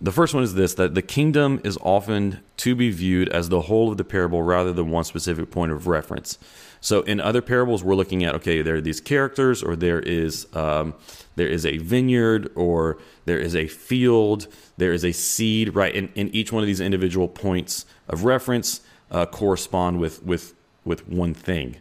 The 0.00 0.12
first 0.12 0.32
one 0.32 0.44
is 0.44 0.54
this 0.54 0.74
that 0.74 0.94
the 0.94 1.02
kingdom 1.02 1.60
is 1.64 1.76
often 1.82 2.40
to 2.58 2.76
be 2.76 2.90
viewed 2.90 3.28
as 3.30 3.48
the 3.48 3.62
whole 3.62 3.90
of 3.90 3.96
the 3.96 4.04
parable 4.04 4.42
rather 4.42 4.72
than 4.72 4.90
one 4.90 5.04
specific 5.04 5.50
point 5.50 5.72
of 5.72 5.88
reference. 5.88 6.38
So 6.80 7.00
in 7.02 7.20
other 7.20 7.42
parables, 7.42 7.82
we're 7.82 7.96
looking 7.96 8.22
at 8.22 8.34
okay, 8.36 8.62
there 8.62 8.76
are 8.76 8.80
these 8.80 9.00
characters, 9.00 9.62
or 9.62 9.74
there 9.74 9.98
is 9.98 10.46
um, 10.54 10.94
there 11.34 11.48
is 11.48 11.66
a 11.66 11.78
vineyard, 11.78 12.52
or 12.54 12.98
there 13.24 13.38
is 13.40 13.56
a 13.56 13.66
field, 13.66 14.46
there 14.76 14.92
is 14.92 15.04
a 15.04 15.10
seed, 15.10 15.74
right? 15.74 15.94
And, 15.94 16.10
and 16.14 16.32
each 16.32 16.52
one 16.52 16.62
of 16.62 16.68
these 16.68 16.80
individual 16.80 17.26
points 17.26 17.84
of 18.08 18.24
reference 18.24 18.80
uh, 19.10 19.26
correspond 19.26 19.98
with 19.98 20.22
with 20.22 20.54
with 20.84 21.08
one 21.08 21.34
thing 21.34 21.76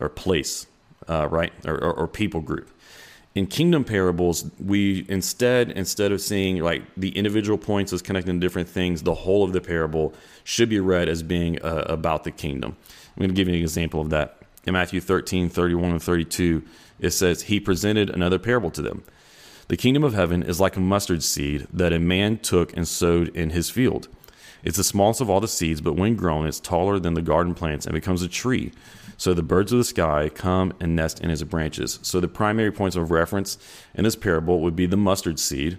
or 0.00 0.08
place, 0.08 0.66
uh, 1.08 1.28
right, 1.28 1.52
or, 1.66 1.74
or, 1.74 1.92
or 1.92 2.08
people 2.08 2.40
group 2.40 2.70
in 3.38 3.46
kingdom 3.46 3.84
parables 3.84 4.50
we 4.58 5.06
instead 5.08 5.70
instead 5.70 6.10
of 6.10 6.20
seeing 6.20 6.60
like 6.60 6.82
the 6.96 7.10
individual 7.10 7.56
points 7.56 7.92
as 7.92 8.02
connecting 8.02 8.40
different 8.40 8.68
things 8.68 9.04
the 9.04 9.14
whole 9.14 9.44
of 9.44 9.52
the 9.52 9.60
parable 9.60 10.12
should 10.42 10.68
be 10.68 10.80
read 10.80 11.08
as 11.08 11.22
being 11.22 11.62
uh, 11.62 11.84
about 11.86 12.24
the 12.24 12.32
kingdom. 12.32 12.76
I'm 13.16 13.20
going 13.20 13.30
to 13.30 13.36
give 13.36 13.46
you 13.46 13.54
an 13.54 13.60
example 13.60 14.00
of 14.00 14.10
that. 14.10 14.38
In 14.64 14.72
matthew 14.74 15.00
13 15.00 15.48
31 15.50 15.92
and 15.92 16.02
32 16.02 16.64
it 16.98 17.10
says 17.10 17.42
he 17.42 17.60
presented 17.60 18.10
another 18.10 18.40
parable 18.40 18.72
to 18.72 18.82
them. 18.82 19.04
The 19.68 19.76
kingdom 19.76 20.02
of 20.02 20.14
heaven 20.14 20.42
is 20.42 20.58
like 20.58 20.76
a 20.76 20.80
mustard 20.80 21.22
seed 21.22 21.68
that 21.72 21.92
a 21.92 22.00
man 22.00 22.38
took 22.38 22.76
and 22.76 22.88
sowed 22.88 23.28
in 23.36 23.50
his 23.50 23.70
field. 23.70 24.08
It's 24.64 24.78
the 24.78 24.82
smallest 24.82 25.20
of 25.20 25.30
all 25.30 25.40
the 25.40 25.46
seeds 25.46 25.80
but 25.80 25.94
when 25.94 26.16
grown 26.16 26.48
it's 26.48 26.58
taller 26.58 26.98
than 26.98 27.14
the 27.14 27.22
garden 27.22 27.54
plants 27.54 27.86
and 27.86 27.94
becomes 27.94 28.22
a 28.22 28.28
tree 28.28 28.72
so 29.18 29.34
the 29.34 29.42
birds 29.42 29.72
of 29.72 29.78
the 29.78 29.84
sky 29.84 30.30
come 30.32 30.72
and 30.80 30.96
nest 30.96 31.20
in 31.20 31.28
his 31.28 31.42
branches. 31.42 31.98
So 32.02 32.20
the 32.20 32.28
primary 32.28 32.70
points 32.70 32.96
of 32.96 33.10
reference 33.10 33.58
in 33.94 34.04
this 34.04 34.16
parable 34.16 34.60
would 34.60 34.76
be 34.76 34.86
the 34.86 34.96
mustard 34.96 35.38
seed 35.40 35.76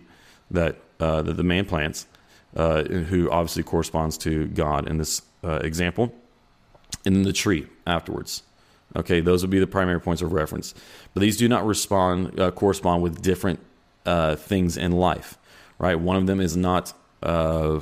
that, 0.52 0.76
uh, 1.00 1.22
that 1.22 1.38
the 1.38 1.44
man 1.44 1.66
plants, 1.66 2.06
uh, 2.56 2.84
who 2.84 3.32
obviously 3.32 3.64
corresponds 3.64 4.18
to 4.20 4.48
God 4.48 4.88
in 4.90 4.98
this 4.98 5.22
uh, 5.44 5.60
example, 5.64 6.14
and 7.06 7.16
then 7.16 7.24
the 7.24 7.34
tree 7.34 7.68
afterwards. 7.88 8.44
Okay, 8.96 9.22
those 9.22 9.42
would 9.42 9.52
be 9.52 9.60
the 9.60 9.68
primary 9.68 10.02
points 10.02 10.22
of 10.22 10.34
reference. 10.34 10.74
But 11.14 11.22
these 11.22 11.38
do 11.38 11.48
not 11.48 11.66
respond 11.66 12.40
uh, 12.40 12.52
correspond 12.52 13.04
with 13.04 13.22
different 13.22 13.60
uh, 14.06 14.36
things 14.36 14.76
in 14.76 14.92
life, 14.92 15.38
right? 15.78 15.98
One 15.98 16.18
of 16.18 16.28
them 16.28 16.42
is 16.42 16.58
not 16.58 16.92
uh, 17.24 17.80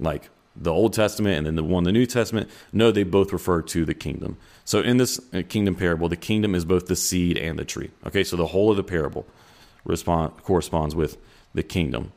like 0.00 0.30
the 0.56 0.72
Old 0.72 0.92
Testament 0.92 1.38
and 1.38 1.46
then 1.46 1.54
the 1.56 1.64
one 1.64 1.84
the 1.84 1.92
New 1.92 2.06
Testament. 2.06 2.48
No, 2.72 2.90
they 2.90 3.02
both 3.02 3.32
refer 3.32 3.62
to 3.62 3.84
the 3.84 3.94
kingdom. 3.94 4.36
So 4.64 4.80
in 4.80 4.96
this 4.96 5.20
uh, 5.32 5.42
kingdom 5.48 5.74
parable, 5.74 6.08
the 6.08 6.16
kingdom 6.16 6.54
is 6.54 6.64
both 6.64 6.86
the 6.86 6.96
seed 6.96 7.36
and 7.36 7.58
the 7.58 7.64
tree. 7.64 7.90
Okay, 8.06 8.24
so 8.24 8.36
the 8.36 8.46
whole 8.46 8.70
of 8.70 8.76
the 8.76 8.84
parable 8.84 9.26
respond, 9.84 10.32
corresponds 10.42 10.94
with 10.94 11.16
the 11.54 11.62
kingdom. 11.62 12.12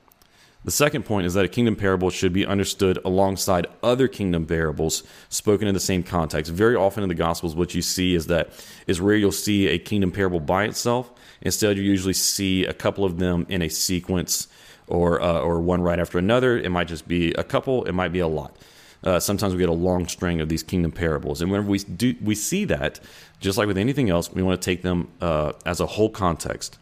The 0.63 0.71
second 0.71 1.03
point 1.03 1.25
is 1.25 1.33
that 1.35 1.45
a 1.45 1.47
kingdom 1.47 1.77
parable 1.77 2.09
should 2.09 2.33
be 2.33 2.45
understood 2.45 2.99
alongside 3.05 3.67
other 3.81 4.09
kingdom 4.09 4.45
parables 4.45 5.03
spoken 5.29 5.67
in 5.67 5.73
the 5.73 5.79
same 5.79 6.03
context. 6.03 6.51
Very 6.51 6.75
often 6.75 7.03
in 7.03 7.09
the 7.09 7.15
Gospels, 7.15 7.55
what 7.55 7.73
you 7.73 7.81
see 7.81 8.15
is 8.15 8.27
that 8.27 8.49
is 8.85 8.99
where 9.01 9.15
you'll 9.15 9.31
see 9.31 9.67
a 9.67 9.79
kingdom 9.79 10.11
parable 10.11 10.41
by 10.41 10.65
itself. 10.65 11.09
Instead, 11.41 11.77
you 11.77 11.83
usually 11.83 12.13
see 12.13 12.65
a 12.65 12.73
couple 12.73 13.05
of 13.05 13.17
them 13.17 13.45
in 13.47 13.61
a 13.61 13.69
sequence 13.69 14.47
or 14.87 15.21
uh, 15.21 15.39
or 15.39 15.59
one 15.59 15.81
right 15.81 15.99
after 15.99 16.17
another. 16.17 16.57
It 16.57 16.69
might 16.69 16.87
just 16.87 17.07
be 17.07 17.33
a 17.33 17.43
couple. 17.43 17.83
It 17.85 17.93
might 17.93 18.11
be 18.11 18.19
a 18.19 18.27
lot. 18.27 18.55
Uh, 19.03 19.19
sometimes 19.19 19.53
we 19.53 19.59
get 19.59 19.69
a 19.69 19.73
long 19.73 20.07
string 20.07 20.41
of 20.41 20.49
these 20.49 20.63
kingdom 20.63 20.91
parables, 20.91 21.41
and 21.41 21.51
whenever 21.51 21.69
we 21.69 21.79
do 21.79 22.15
we 22.21 22.35
see 22.35 22.65
that, 22.65 22.99
just 23.39 23.57
like 23.57 23.67
with 23.67 23.77
anything 23.77 24.09
else, 24.09 24.31
we 24.31 24.41
want 24.41 24.59
to 24.59 24.65
take 24.65 24.81
them 24.81 25.09
uh, 25.21 25.53
as 25.65 25.79
a 25.79 25.85
whole 25.85 26.09
context. 26.09 26.77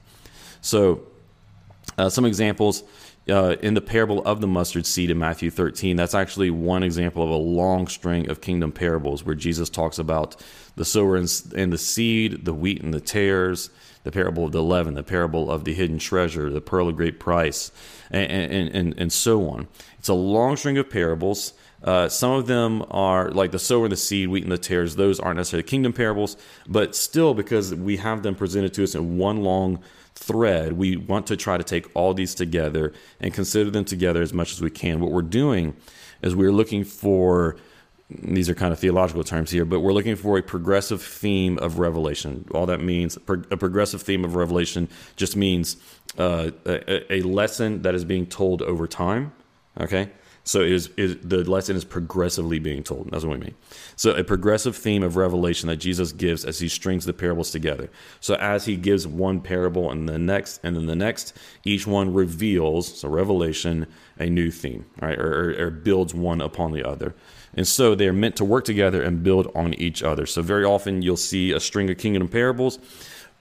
So, 0.62 1.02
uh, 1.98 2.10
some 2.10 2.26
examples. 2.26 2.84
Uh, 3.28 3.56
in 3.64 3.74
the 3.74 3.82
parable 3.82 4.24
of 4.24 4.40
the 4.40 4.46
mustard 4.46 4.86
seed 4.86 5.10
in 5.10 5.18
Matthew 5.18 5.50
13, 5.50 5.96
that's 5.96 6.14
actually 6.14 6.52
one 6.52 6.84
example 6.84 7.24
of 7.24 7.32
a 7.32 7.36
long 7.36 7.88
string 7.88 8.30
of 8.30 8.40
kingdom 8.40 8.72
parables 8.72 9.24
where 9.24 9.34
Jesus 9.34 9.68
talks 9.68 9.98
about 9.98 10.36
the 10.76 10.86
sower 10.86 11.16
and, 11.16 11.28
and 11.56 11.74
the 11.74 11.78
seed, 11.80 12.46
the 12.46 12.54
wheat 12.54 12.84
and 12.84 12.94
the 12.94 13.00
tares, 13.00 13.72
the 14.06 14.12
parable 14.12 14.46
of 14.46 14.52
the 14.52 14.64
leaven, 14.64 14.94
the 14.94 15.04
parable 15.04 15.52
of 15.52 15.66
the 15.66 15.74
hidden 15.74 15.98
treasure, 15.98 16.52
the 16.52 16.62
pearl 16.62 16.88
of 16.88 16.96
great 16.96 17.20
price, 17.20 17.72
and, 18.12 18.32
and, 18.32 18.70
and, 18.70 19.00
and 19.00 19.12
so 19.12 19.50
on. 19.50 19.68
It's 19.98 20.08
a 20.08 20.14
long 20.14 20.56
string 20.56 20.78
of 20.78 20.92
parables. 20.92 21.54
Uh, 21.84 22.08
some 22.08 22.32
of 22.32 22.46
them 22.46 22.86
are 22.92 23.32
like 23.32 23.52
the 23.52 23.58
sower 23.58 23.86
and 23.86 23.92
the 23.92 23.98
seed, 23.98 24.30
wheat 24.30 24.44
and 24.44 24.52
the 24.52 24.60
tares. 24.60 24.96
Those 24.96 25.20
aren't 25.20 25.38
necessarily 25.38 25.68
kingdom 25.68 25.92
parables, 25.92 26.38
but 26.68 26.96
still, 26.96 27.34
because 27.34 27.74
we 27.74 27.98
have 27.98 28.22
them 28.22 28.36
presented 28.36 28.76
to 28.76 28.84
us 28.84 28.94
in 28.94 29.18
one 29.18 29.42
long 29.42 29.80
thread, 30.14 30.74
we 30.74 30.98
want 30.98 31.26
to 31.28 31.36
try 31.36 31.58
to 31.58 31.64
take 31.64 31.90
all 31.96 32.14
these 32.14 32.36
together 32.36 32.94
and 33.20 33.34
consider 33.34 33.72
them 33.72 33.86
together 33.86 34.22
as 34.22 34.34
much 34.34 34.54
as 34.54 34.62
we 34.62 34.70
can. 34.70 35.00
What 35.00 35.12
we're 35.12 35.24
doing 35.24 35.76
is 36.22 36.36
we're 36.36 36.54
looking 36.54 36.84
for 36.84 37.58
these 38.10 38.50
are 38.50 38.56
kind 38.56 38.72
of 38.72 38.80
theological 38.80 39.24
terms 39.24 39.50
here, 39.50 39.66
but 39.66 39.80
we're 39.80 39.94
looking 39.94 40.16
for 40.16 40.38
a 40.38 40.44
progressive 40.44 41.02
theme 41.02 41.58
of 41.58 41.80
revelation. 41.80 42.46
All 42.52 42.68
that 42.68 42.80
means, 42.80 43.18
a 43.18 43.58
progressive 43.58 44.02
theme 44.02 44.24
of 44.24 44.36
revelation 44.36 44.90
just 45.16 45.36
means 45.36 45.78
uh, 46.18 46.52
a, 46.66 47.14
a, 47.14 47.22
lesson 47.22 47.82
that 47.82 47.96
is 47.96 48.06
being 48.06 48.28
told 48.28 48.62
over 48.62 48.88
time. 48.88 49.34
Okay, 49.82 50.12
so 50.46 50.62
it 50.62 50.72
is, 50.72 51.18
the 51.24 51.44
lesson 51.44 51.76
is 51.76 51.84
progressively 51.84 52.60
being 52.60 52.84
told. 52.84 53.10
That's 53.10 53.26
what 53.26 53.40
we 53.40 53.46
mean. 53.46 53.56
So 53.96 54.12
a 54.12 54.24
progressive 54.24 54.76
theme 54.76 55.02
of 55.02 55.16
revelation 55.18 55.68
that 55.70 55.78
Jesus 55.78 56.12
gives 56.12 56.46
as 56.46 56.60
he 56.60 56.68
strings 56.68 57.06
the 57.06 57.14
parables 57.14 57.50
together. 57.50 57.90
So 58.22 58.36
as 58.36 58.66
he 58.66 58.76
gives 58.76 59.08
one 59.08 59.42
parable 59.42 59.90
and 59.90 60.08
the 60.08 60.20
next 60.20 60.60
and 60.64 60.76
then 60.76 60.86
the 60.86 60.96
next, 60.96 61.36
each 61.64 61.88
one 61.88 62.14
reveals 62.14 63.00
so 63.00 63.10
revelation 63.10 63.88
a 64.20 64.28
new 64.28 64.52
theme, 64.52 64.86
right, 65.02 65.18
or, 65.18 65.50
or, 65.50 65.66
or 65.66 65.72
builds 65.72 66.14
one 66.14 66.42
upon 66.42 66.72
the 66.72 66.88
other. 66.88 67.16
And 67.56 67.68
so 67.68 67.96
they're 67.96 68.14
meant 68.14 68.36
to 68.36 68.46
work 68.46 68.66
together 68.66 69.02
and 69.02 69.24
build 69.24 69.52
on 69.56 69.74
each 69.74 70.04
other. 70.04 70.28
So 70.28 70.44
very 70.44 70.64
often 70.64 71.02
you'll 71.02 71.18
see 71.18 71.54
a 71.54 71.60
string 71.60 71.90
of 71.90 71.98
kingdom 71.98 72.28
parables, 72.28 72.78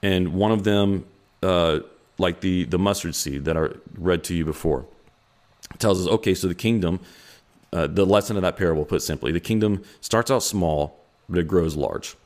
and 0.02 0.34
one 0.34 0.52
of 0.52 0.64
them, 0.64 1.04
uh, 1.42 1.80
like 2.16 2.40
the 2.40 2.64
the 2.64 2.78
mustard 2.78 3.14
seed 3.14 3.44
that 3.44 3.56
I 3.56 3.68
read 3.98 4.24
to 4.24 4.34
you 4.34 4.44
before, 4.44 4.86
tells 5.78 6.00
us 6.00 6.12
okay. 6.14 6.34
So 6.34 6.48
the 6.48 6.54
kingdom, 6.54 7.00
uh, 7.72 7.86
the 7.86 8.06
lesson 8.06 8.36
of 8.36 8.42
that 8.42 8.56
parable, 8.56 8.84
put 8.84 9.02
simply, 9.02 9.32
the 9.32 9.40
kingdom 9.40 9.82
starts 10.00 10.30
out 10.30 10.42
small, 10.42 11.04
but 11.28 11.38
it 11.38 11.48
grows 11.48 11.76
large. 11.76 12.16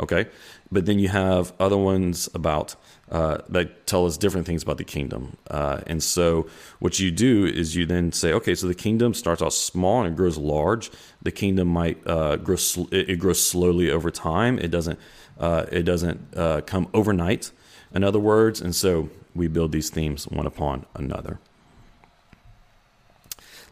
Okay, 0.00 0.26
but 0.70 0.86
then 0.86 0.98
you 0.98 1.08
have 1.08 1.52
other 1.60 1.76
ones 1.76 2.28
about 2.34 2.76
uh, 3.10 3.38
that 3.50 3.86
tell 3.86 4.06
us 4.06 4.16
different 4.16 4.46
things 4.46 4.62
about 4.62 4.78
the 4.78 4.84
kingdom. 4.84 5.36
Uh, 5.50 5.82
and 5.86 6.02
so 6.02 6.48
what 6.78 6.98
you 6.98 7.10
do 7.10 7.44
is 7.44 7.76
you 7.76 7.84
then 7.84 8.10
say, 8.10 8.32
okay, 8.32 8.54
so 8.54 8.66
the 8.66 8.74
kingdom 8.74 9.12
starts 9.12 9.42
out 9.42 9.52
small 9.52 10.02
and 10.02 10.14
it 10.14 10.16
grows 10.16 10.38
large. 10.38 10.90
The 11.20 11.30
kingdom 11.30 11.68
might 11.68 12.04
uh, 12.06 12.36
grow 12.36 12.56
sl- 12.56 12.88
it, 12.90 13.18
grows 13.18 13.46
slowly 13.46 13.90
over 13.90 14.10
time. 14.10 14.58
It 14.58 14.70
doesn't 14.70 14.98
uh, 15.38 15.66
it 15.70 15.82
doesn't 15.82 16.34
uh, 16.34 16.62
come 16.62 16.88
overnight. 16.94 17.50
In 17.94 18.02
other 18.02 18.18
words, 18.18 18.62
and 18.62 18.74
so 18.74 19.10
we 19.34 19.46
build 19.46 19.72
these 19.72 19.90
themes 19.90 20.26
one 20.26 20.46
upon 20.46 20.86
another. 20.94 21.38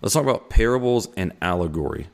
Let's 0.03 0.15
talk 0.15 0.23
about 0.23 0.49
parables 0.49 1.09
and 1.17 1.33
allegory. 1.43 2.09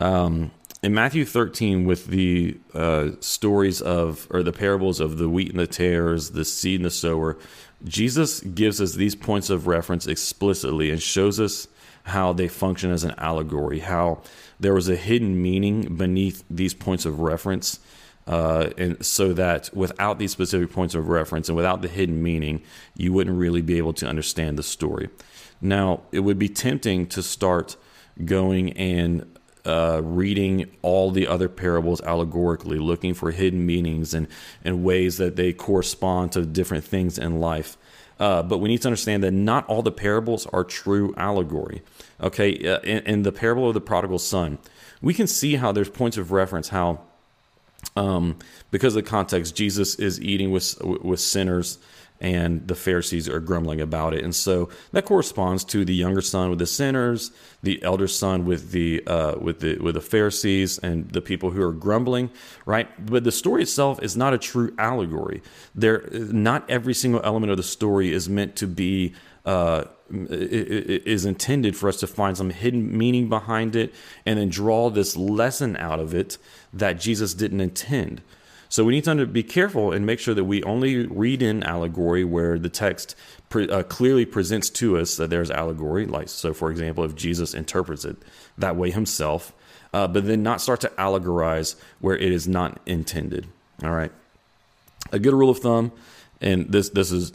Um, 0.00 0.50
in 0.82 0.94
Matthew 0.94 1.24
13, 1.24 1.84
with 1.84 2.06
the 2.06 2.58
uh, 2.74 3.10
stories 3.20 3.80
of, 3.80 4.26
or 4.30 4.42
the 4.42 4.52
parables 4.52 4.98
of 4.98 5.18
the 5.18 5.28
wheat 5.28 5.50
and 5.50 5.60
the 5.60 5.66
tares, 5.66 6.30
the 6.30 6.44
seed 6.44 6.80
and 6.80 6.84
the 6.84 6.90
sower, 6.90 7.38
Jesus 7.84 8.40
gives 8.40 8.80
us 8.80 8.94
these 8.94 9.14
points 9.14 9.48
of 9.48 9.68
reference 9.68 10.08
explicitly 10.08 10.90
and 10.90 11.00
shows 11.00 11.38
us 11.38 11.68
how 12.04 12.32
they 12.32 12.48
function 12.48 12.90
as 12.90 13.04
an 13.04 13.14
allegory, 13.18 13.80
how 13.80 14.22
there 14.58 14.74
was 14.74 14.88
a 14.88 14.96
hidden 14.96 15.40
meaning 15.40 15.96
beneath 15.96 16.42
these 16.50 16.74
points 16.74 17.04
of 17.04 17.20
reference. 17.20 17.78
Uh, 18.26 18.70
and 18.76 19.04
so 19.04 19.32
that 19.32 19.70
without 19.72 20.18
these 20.18 20.32
specific 20.32 20.70
points 20.70 20.94
of 20.94 21.08
reference 21.08 21.48
and 21.48 21.56
without 21.56 21.80
the 21.80 21.88
hidden 21.88 22.22
meaning, 22.22 22.62
you 22.96 23.12
wouldn't 23.12 23.38
really 23.38 23.62
be 23.62 23.78
able 23.78 23.92
to 23.92 24.06
understand 24.06 24.58
the 24.58 24.62
story. 24.62 25.08
Now, 25.60 26.02
it 26.12 26.20
would 26.20 26.38
be 26.38 26.48
tempting 26.48 27.06
to 27.08 27.22
start 27.22 27.76
going 28.24 28.72
and 28.74 29.38
uh, 29.64 30.00
reading 30.02 30.70
all 30.82 31.10
the 31.10 31.26
other 31.26 31.48
parables 31.48 32.00
allegorically, 32.00 32.78
looking 32.78 33.12
for 33.14 33.30
hidden 33.30 33.66
meanings 33.66 34.14
and, 34.14 34.26
and 34.64 34.82
ways 34.82 35.18
that 35.18 35.36
they 35.36 35.52
correspond 35.52 36.32
to 36.32 36.46
different 36.46 36.84
things 36.84 37.18
in 37.18 37.38
life. 37.38 37.76
Uh, 38.18 38.42
but 38.42 38.58
we 38.58 38.68
need 38.68 38.82
to 38.82 38.88
understand 38.88 39.22
that 39.22 39.32
not 39.32 39.66
all 39.66 39.82
the 39.82 39.92
parables 39.92 40.46
are 40.46 40.64
true 40.64 41.14
allegory. 41.16 41.82
Okay, 42.20 42.66
uh, 42.66 42.80
in, 42.80 42.98
in, 43.04 43.22
the 43.22 43.30
parable 43.30 43.68
of 43.68 43.74
the 43.74 43.80
prodigal 43.80 44.18
son, 44.18 44.58
we 45.00 45.14
can 45.14 45.26
see 45.26 45.56
how 45.56 45.70
there's 45.70 45.88
points 45.88 46.16
of 46.16 46.32
reference 46.32 46.70
how, 46.70 47.00
um, 47.94 48.36
because 48.72 48.96
of 48.96 49.04
the 49.04 49.08
context, 49.08 49.54
Jesus 49.54 49.94
is 49.96 50.20
eating 50.20 50.50
with 50.50 50.82
with 50.82 51.20
sinners 51.20 51.78
and 52.20 52.66
the 52.66 52.74
Pharisees 52.74 53.28
are 53.28 53.40
grumbling 53.40 53.80
about 53.80 54.14
it. 54.14 54.24
And 54.24 54.34
so 54.34 54.68
that 54.92 55.04
corresponds 55.04 55.64
to 55.64 55.84
the 55.84 55.94
younger 55.94 56.20
son 56.20 56.50
with 56.50 56.58
the 56.58 56.66
sinners, 56.66 57.30
the 57.62 57.82
elder 57.82 58.08
son 58.08 58.44
with 58.44 58.72
the 58.72 59.06
uh, 59.06 59.36
with 59.40 59.60
the 59.60 59.78
with 59.78 59.94
the 59.94 60.00
Pharisees 60.00 60.78
and 60.78 61.10
the 61.10 61.20
people 61.20 61.50
who 61.50 61.62
are 61.62 61.72
grumbling, 61.72 62.30
right? 62.66 62.88
But 63.04 63.24
the 63.24 63.32
story 63.32 63.62
itself 63.62 64.02
is 64.02 64.16
not 64.16 64.34
a 64.34 64.38
true 64.38 64.74
allegory. 64.78 65.42
There, 65.74 66.08
not 66.10 66.68
every 66.68 66.94
single 66.94 67.20
element 67.22 67.50
of 67.50 67.56
the 67.56 67.62
story 67.62 68.12
is 68.12 68.28
meant 68.28 68.56
to 68.56 68.66
be. 68.66 69.14
Uh, 69.44 69.84
is 70.10 71.26
intended 71.26 71.76
for 71.76 71.88
us 71.88 72.00
to 72.00 72.06
find 72.06 72.36
some 72.36 72.48
hidden 72.48 72.96
meaning 72.96 73.28
behind 73.28 73.76
it 73.76 73.94
and 74.24 74.38
then 74.38 74.48
draw 74.48 74.88
this 74.88 75.16
lesson 75.16 75.76
out 75.76 76.00
of 76.00 76.14
it 76.14 76.38
that 76.72 76.94
Jesus 76.94 77.34
didn't 77.34 77.60
intend. 77.60 78.22
So 78.68 78.84
we 78.84 78.92
need 78.92 79.04
to 79.04 79.26
be 79.26 79.42
careful 79.42 79.92
and 79.92 80.04
make 80.04 80.20
sure 80.20 80.34
that 80.34 80.44
we 80.44 80.62
only 80.62 81.06
read 81.06 81.42
in 81.42 81.62
allegory 81.62 82.24
where 82.24 82.58
the 82.58 82.68
text 82.68 83.14
pre- 83.48 83.68
uh, 83.68 83.82
clearly 83.84 84.26
presents 84.26 84.68
to 84.70 84.98
us 84.98 85.16
that 85.16 85.30
there's 85.30 85.50
allegory. 85.50 86.06
Like 86.06 86.28
so, 86.28 86.52
for 86.52 86.70
example, 86.70 87.04
if 87.04 87.14
Jesus 87.14 87.54
interprets 87.54 88.04
it 88.04 88.16
that 88.58 88.76
way 88.76 88.90
himself, 88.90 89.52
uh, 89.94 90.06
but 90.06 90.26
then 90.26 90.42
not 90.42 90.60
start 90.60 90.80
to 90.82 90.88
allegorize 90.98 91.76
where 92.00 92.16
it 92.16 92.30
is 92.30 92.46
not 92.46 92.78
intended. 92.84 93.46
All 93.82 93.92
right. 93.92 94.12
A 95.12 95.18
good 95.18 95.32
rule 95.32 95.50
of 95.50 95.58
thumb, 95.60 95.92
and 96.40 96.70
this 96.70 96.90
this 96.90 97.10
is 97.10 97.32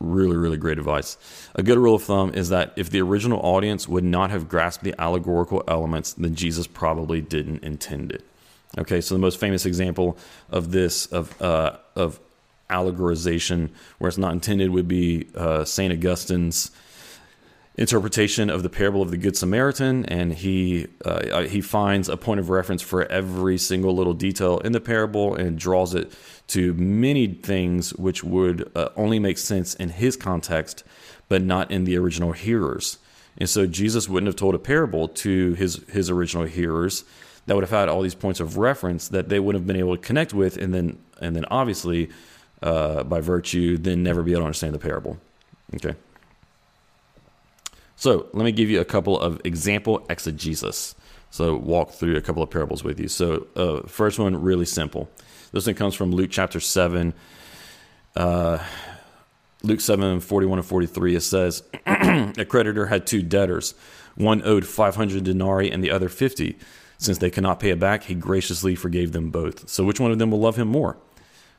really 0.00 0.36
really 0.36 0.58
great 0.58 0.78
advice. 0.78 1.16
A 1.54 1.62
good 1.62 1.78
rule 1.78 1.94
of 1.94 2.02
thumb 2.02 2.34
is 2.34 2.50
that 2.50 2.74
if 2.76 2.90
the 2.90 3.00
original 3.00 3.40
audience 3.40 3.88
would 3.88 4.04
not 4.04 4.30
have 4.30 4.48
grasped 4.48 4.84
the 4.84 4.94
allegorical 5.00 5.64
elements, 5.66 6.12
then 6.12 6.34
Jesus 6.34 6.66
probably 6.66 7.22
didn't 7.22 7.62
intend 7.62 8.12
it. 8.12 8.24
Okay, 8.78 9.02
so 9.02 9.14
the 9.14 9.20
most 9.20 9.38
famous 9.38 9.66
example 9.66 10.16
of 10.50 10.72
this 10.72 11.06
of 11.06 11.40
uh, 11.42 11.76
of 11.94 12.18
allegorization, 12.70 13.68
where 13.98 14.08
it's 14.08 14.18
not 14.18 14.32
intended, 14.32 14.70
would 14.70 14.88
be 14.88 15.28
uh, 15.34 15.64
Saint 15.64 15.92
Augustine's 15.92 16.70
interpretation 17.76 18.50
of 18.50 18.62
the 18.62 18.68
parable 18.68 19.02
of 19.02 19.10
the 19.10 19.16
Good 19.16 19.36
Samaritan, 19.36 20.06
and 20.06 20.32
he 20.32 20.86
uh, 21.04 21.42
he 21.42 21.60
finds 21.60 22.08
a 22.08 22.16
point 22.16 22.40
of 22.40 22.48
reference 22.48 22.80
for 22.80 23.04
every 23.04 23.58
single 23.58 23.94
little 23.94 24.14
detail 24.14 24.58
in 24.60 24.72
the 24.72 24.80
parable 24.80 25.34
and 25.34 25.58
draws 25.58 25.94
it 25.94 26.10
to 26.48 26.72
many 26.74 27.26
things 27.26 27.92
which 27.94 28.24
would 28.24 28.70
uh, 28.74 28.88
only 28.96 29.18
make 29.18 29.36
sense 29.36 29.74
in 29.74 29.90
his 29.90 30.16
context, 30.16 30.82
but 31.28 31.42
not 31.42 31.70
in 31.70 31.84
the 31.84 31.96
original 31.96 32.32
hearers. 32.32 32.98
And 33.36 33.48
so 33.48 33.66
Jesus 33.66 34.08
wouldn't 34.08 34.28
have 34.28 34.36
told 34.36 34.54
a 34.54 34.58
parable 34.58 35.08
to 35.08 35.52
his 35.54 35.76
his 35.90 36.08
original 36.08 36.44
hearers 36.44 37.04
that 37.46 37.54
would 37.54 37.64
have 37.64 37.70
had 37.70 37.88
all 37.88 38.02
these 38.02 38.14
points 38.14 38.40
of 38.40 38.56
reference 38.56 39.08
that 39.08 39.28
they 39.28 39.40
would 39.40 39.54
have 39.54 39.66
been 39.66 39.76
able 39.76 39.96
to 39.96 40.02
connect 40.02 40.32
with, 40.32 40.56
and 40.56 40.72
then 40.72 40.98
and 41.20 41.34
then 41.36 41.44
obviously 41.46 42.10
uh, 42.62 43.02
by 43.04 43.20
virtue 43.20 43.76
then 43.76 44.02
never 44.02 44.22
be 44.22 44.32
able 44.32 44.42
to 44.42 44.46
understand 44.46 44.74
the 44.74 44.78
parable. 44.78 45.18
Okay. 45.74 45.94
So 47.96 48.26
let 48.32 48.44
me 48.44 48.52
give 48.52 48.68
you 48.68 48.80
a 48.80 48.84
couple 48.84 49.18
of 49.18 49.40
example 49.44 50.04
exegesis. 50.10 50.94
So 51.30 51.56
walk 51.56 51.92
through 51.92 52.16
a 52.16 52.20
couple 52.20 52.42
of 52.42 52.50
parables 52.50 52.84
with 52.84 53.00
you. 53.00 53.08
So 53.08 53.46
uh, 53.56 53.86
first 53.86 54.18
one 54.18 54.42
really 54.42 54.66
simple. 54.66 55.08
This 55.52 55.66
one 55.66 55.74
comes 55.74 55.94
from 55.94 56.12
Luke 56.12 56.30
chapter 56.30 56.60
seven. 56.60 57.14
Uh, 58.16 58.58
Luke 59.62 59.80
7 59.80 60.20
41 60.20 60.58
and 60.58 60.66
43, 60.66 61.14
it 61.14 61.20
says, 61.20 61.62
A 61.86 62.44
creditor 62.44 62.86
had 62.86 63.06
two 63.06 63.22
debtors. 63.22 63.74
One 64.16 64.42
owed 64.44 64.66
500 64.66 65.22
denarii 65.24 65.70
and 65.70 65.82
the 65.82 65.90
other 65.90 66.08
50. 66.08 66.58
Since 67.02 67.18
they 67.18 67.30
cannot 67.30 67.58
pay 67.58 67.70
it 67.70 67.80
back, 67.80 68.04
he 68.04 68.14
graciously 68.14 68.76
forgave 68.76 69.10
them 69.10 69.30
both. 69.30 69.68
So 69.68 69.82
which 69.82 69.98
one 69.98 70.12
of 70.12 70.20
them 70.20 70.30
will 70.30 70.38
love 70.38 70.54
him 70.54 70.68
more? 70.68 70.98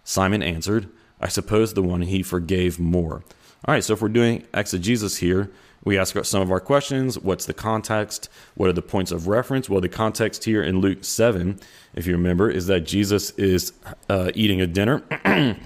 Simon 0.06 0.41
answered, 0.41 0.88
I 1.19 1.27
suppose 1.27 1.73
the 1.73 1.82
one 1.82 2.03
he 2.03 2.23
forgave 2.23 2.79
more. 2.79 3.25
All 3.65 3.73
right, 3.73 3.84
so 3.84 3.91
if 3.91 4.01
we're 4.01 4.08
doing 4.08 4.45
exegesis 4.53 5.17
here, 5.17 5.51
we 5.84 5.97
ask 5.97 6.15
some 6.23 6.41
of 6.41 6.49
our 6.49 6.62
questions. 6.62 7.19
What's 7.19 7.45
the 7.45 7.53
context? 7.53 8.29
What 8.56 8.69
are 8.69 8.73
the 8.73 8.82
points 8.82 9.12
of 9.12 9.27
reference? 9.27 9.69
Well, 9.69 9.82
the 9.82 9.89
context 9.89 10.45
here 10.45 10.63
in 10.63 10.79
Luke 10.79 11.03
7, 11.03 11.60
if 11.93 12.08
you 12.08 12.13
remember, 12.13 12.49
is 12.49 12.67
that 12.67 12.82
Jesus 12.82 13.32
is 13.32 13.73
uh, 14.08 14.32
eating 14.34 14.62
a 14.62 14.67
dinner 14.67 15.03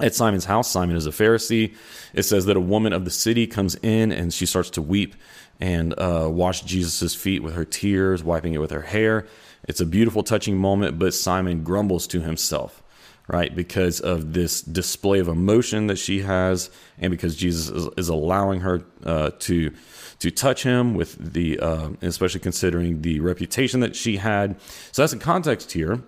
at 0.00 0.14
Simon's 0.14 0.44
house. 0.44 0.70
Simon 0.70 0.94
is 0.94 1.06
a 1.06 1.10
Pharisee. 1.10 1.74
It 2.14 2.22
says 2.22 2.46
that 2.46 2.56
a 2.56 2.60
woman 2.60 2.92
of 2.92 3.04
the 3.04 3.10
city 3.10 3.48
comes 3.48 3.74
in 3.82 4.12
and 4.12 4.32
she 4.32 4.46
starts 4.46 4.70
to 4.70 4.82
weep 4.82 5.16
and 5.60 5.94
uh, 5.98 6.28
washed 6.30 6.66
Jesus' 6.66 7.14
feet 7.14 7.42
with 7.42 7.54
her 7.54 7.64
tears, 7.64 8.22
wiping 8.22 8.54
it 8.54 8.58
with 8.58 8.70
her 8.70 8.82
hair. 8.82 9.26
It's 9.64 9.80
a 9.80 9.86
beautiful, 9.86 10.22
touching 10.22 10.56
moment, 10.56 10.98
but 10.98 11.14
Simon 11.14 11.64
grumbles 11.64 12.06
to 12.08 12.20
himself, 12.20 12.82
right? 13.26 13.54
Because 13.54 14.00
of 14.00 14.32
this 14.32 14.60
display 14.60 15.18
of 15.18 15.28
emotion 15.28 15.86
that 15.88 15.96
she 15.96 16.20
has, 16.22 16.70
and 16.98 17.10
because 17.10 17.36
Jesus 17.36 17.68
is, 17.68 17.88
is 17.96 18.08
allowing 18.08 18.60
her 18.60 18.84
uh, 19.04 19.30
to 19.40 19.72
to 20.18 20.30
touch 20.30 20.62
him 20.62 20.94
with 20.94 21.34
the, 21.34 21.58
uh, 21.60 21.90
especially 22.00 22.40
considering 22.40 23.02
the 23.02 23.20
reputation 23.20 23.80
that 23.80 23.94
she 23.94 24.16
had. 24.16 24.58
So 24.92 25.02
that's 25.02 25.12
the 25.12 25.18
context 25.18 25.72
here. 25.72 26.02